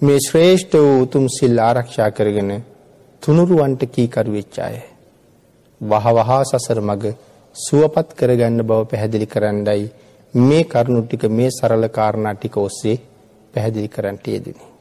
මේ 0.01 0.19
ශ්‍රේෂ්ඨ 0.19 0.75
වූ 0.77 0.99
උතුම් 1.01 1.25
සිල් 1.29 1.55
ආරක්ෂා 1.59 2.09
කරගෙන 2.11 2.51
තුනුරුවන්ට 3.23 3.81
කීකරු 3.87 4.31
වෙච්චාය. 4.31 4.75
වහ 5.81 6.05
වහා 6.17 6.41
සසර 6.43 6.79
මග 6.81 7.03
සුවපත් 7.55 8.09
කරගන්න 8.13 8.59
බව 8.61 8.79
පැහැදිලි 8.85 9.27
කරන්නයි 9.27 9.83
මේ 10.33 10.63
කරුණු 10.65 11.01
ටික 11.03 11.23
මේ 11.31 11.49
සරල 11.51 11.83
කාරණා 11.89 12.35
ටික 12.35 12.55
ඔස්සේ 12.59 12.97
පැහැදිලි 13.53 13.89
කරන්නට 13.89 14.25
යෙදුනේ. 14.27 14.72